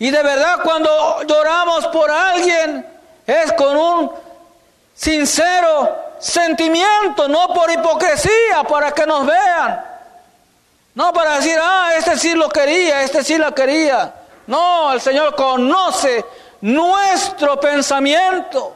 Y 0.00 0.10
de 0.10 0.22
verdad 0.22 0.58
cuando 0.64 1.22
lloramos 1.22 1.86
por 1.86 2.10
alguien 2.10 2.84
es 3.26 3.52
con 3.52 3.76
un 3.76 4.10
sincero 4.94 5.96
sentimiento, 6.18 7.28
no 7.28 7.54
por 7.54 7.70
hipocresía, 7.70 8.64
para 8.68 8.92
que 8.92 9.06
nos 9.06 9.24
vean. 9.24 9.84
No 10.94 11.12
para 11.12 11.36
decir, 11.36 11.56
ah, 11.62 11.92
este 11.96 12.18
sí 12.18 12.34
lo 12.34 12.48
quería, 12.48 13.02
este 13.02 13.22
sí 13.22 13.38
la 13.38 13.52
quería. 13.52 14.12
No, 14.48 14.92
el 14.92 15.00
Señor 15.00 15.36
conoce 15.36 16.24
nuestro 16.60 17.60
pensamiento. 17.60 18.74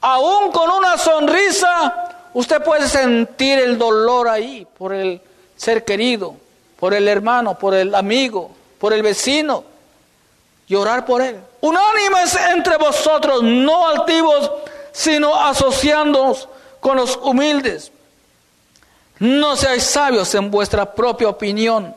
Aún 0.00 0.50
con 0.50 0.70
una 0.70 0.96
sonrisa, 0.96 2.15
usted 2.38 2.62
puede 2.62 2.88
sentir 2.88 3.58
el 3.58 3.78
dolor 3.78 4.28
ahí 4.28 4.66
por 4.78 4.92
el 4.92 5.20
ser 5.56 5.84
querido, 5.84 6.34
por 6.78 6.94
el 6.94 7.08
hermano, 7.08 7.58
por 7.58 7.74
el 7.74 7.94
amigo, 7.94 8.50
por 8.78 8.92
el 8.92 9.02
vecino, 9.02 9.64
Llorar 10.68 11.06
por 11.06 11.22
él. 11.22 11.38
Unánimes 11.60 12.34
entre 12.52 12.76
vosotros, 12.76 13.40
no 13.40 13.86
altivos, 13.86 14.50
sino 14.90 15.32
asociándonos 15.32 16.48
con 16.80 16.96
los 16.96 17.16
humildes. 17.22 17.92
No 19.20 19.54
seáis 19.54 19.84
sabios 19.84 20.34
en 20.34 20.50
vuestra 20.50 20.92
propia 20.92 21.28
opinión 21.28 21.94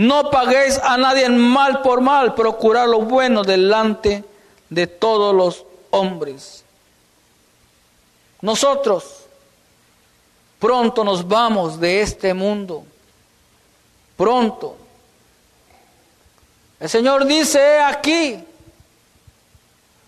no 0.00 0.30
paguéis 0.30 0.78
a 0.78 0.96
nadie 0.96 1.28
mal 1.28 1.82
por 1.82 2.00
mal, 2.00 2.34
procurad 2.34 2.88
lo 2.88 3.00
bueno 3.00 3.44
delante 3.44 4.24
de 4.70 4.86
todos 4.86 5.34
los 5.34 5.66
hombres. 5.90 6.64
Nosotros 8.40 9.19
pronto 10.60 11.02
nos 11.02 11.26
vamos 11.26 11.80
de 11.80 12.02
este 12.02 12.32
mundo. 12.34 12.84
Pronto. 14.16 14.76
El 16.78 16.88
Señor 16.88 17.24
dice 17.24 17.80
aquí, 17.80 18.44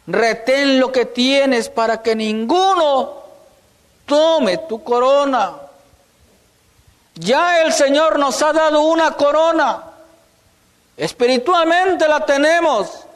retén 0.07 0.79
lo 0.79 0.93
que 0.93 1.07
tienes 1.07 1.69
para 1.69 2.03
que 2.03 2.15
ninguno 2.15 3.15
tome 4.07 4.59
tu 4.59 4.85
corona. 4.85 5.55
Ya 7.15 7.63
el 7.63 7.73
Señor 7.73 8.19
nos 8.19 8.41
ha 8.43 8.53
dado 8.53 8.83
una 8.83 9.13
corona. 9.13 9.85
Espiritualmente 10.97 12.07
la 12.09 12.25
tenemos. 12.25 13.07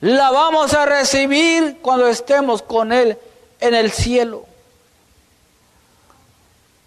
La 0.00 0.30
vamos 0.30 0.74
a 0.74 0.86
recibir 0.86 1.78
cuando 1.82 2.06
estemos 2.06 2.62
con 2.62 2.92
Él 2.92 3.18
en 3.60 3.74
el 3.74 3.90
cielo. 3.90 4.47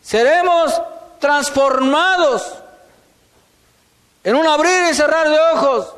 Seremos 0.02 0.82
transformados 1.20 2.54
en 4.24 4.36
un 4.36 4.48
abrir 4.48 4.92
y 4.92 4.96
cerrar 4.96 5.30
de 5.30 5.40
ojos. 5.54 5.94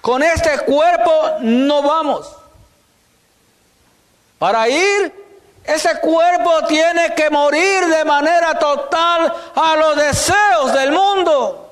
Con 0.00 0.22
este 0.22 0.58
cuerpo 0.60 1.10
no 1.40 1.82
vamos. 1.82 2.32
Para 4.38 4.68
ir, 4.68 5.26
ese 5.64 5.98
cuerpo 6.00 6.64
tiene 6.68 7.14
que 7.14 7.28
morir 7.30 7.86
de 7.86 8.04
manera 8.04 8.58
total 8.58 9.32
a 9.54 9.76
los 9.76 9.96
deseos 9.96 10.72
del 10.72 10.92
mundo. 10.92 11.62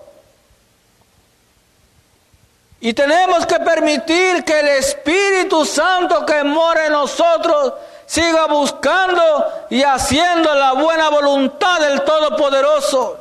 Y 2.81 2.93
tenemos 2.93 3.47
que 3.47 3.61
permitir 3.61 4.45
que 4.45 4.61
el 4.61 4.69
Espíritu 4.69 5.65
Santo 5.65 6.27
que 6.27 6.43
mora 6.43 6.87
en 6.87 6.93
nosotros 6.93 7.73
siga 8.07 8.47
buscando 8.47 9.23
y 9.71 9.83
haciendo 9.83 10.55
la 10.55 10.73
buena 10.73 11.11
voluntad 11.11 11.81
del 11.81 12.03
Todopoderoso. 12.03 13.19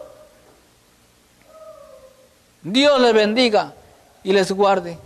Dios 2.62 3.00
les 3.00 3.14
bendiga 3.14 3.74
y 4.24 4.34
les 4.34 4.52
guarde. 4.52 4.98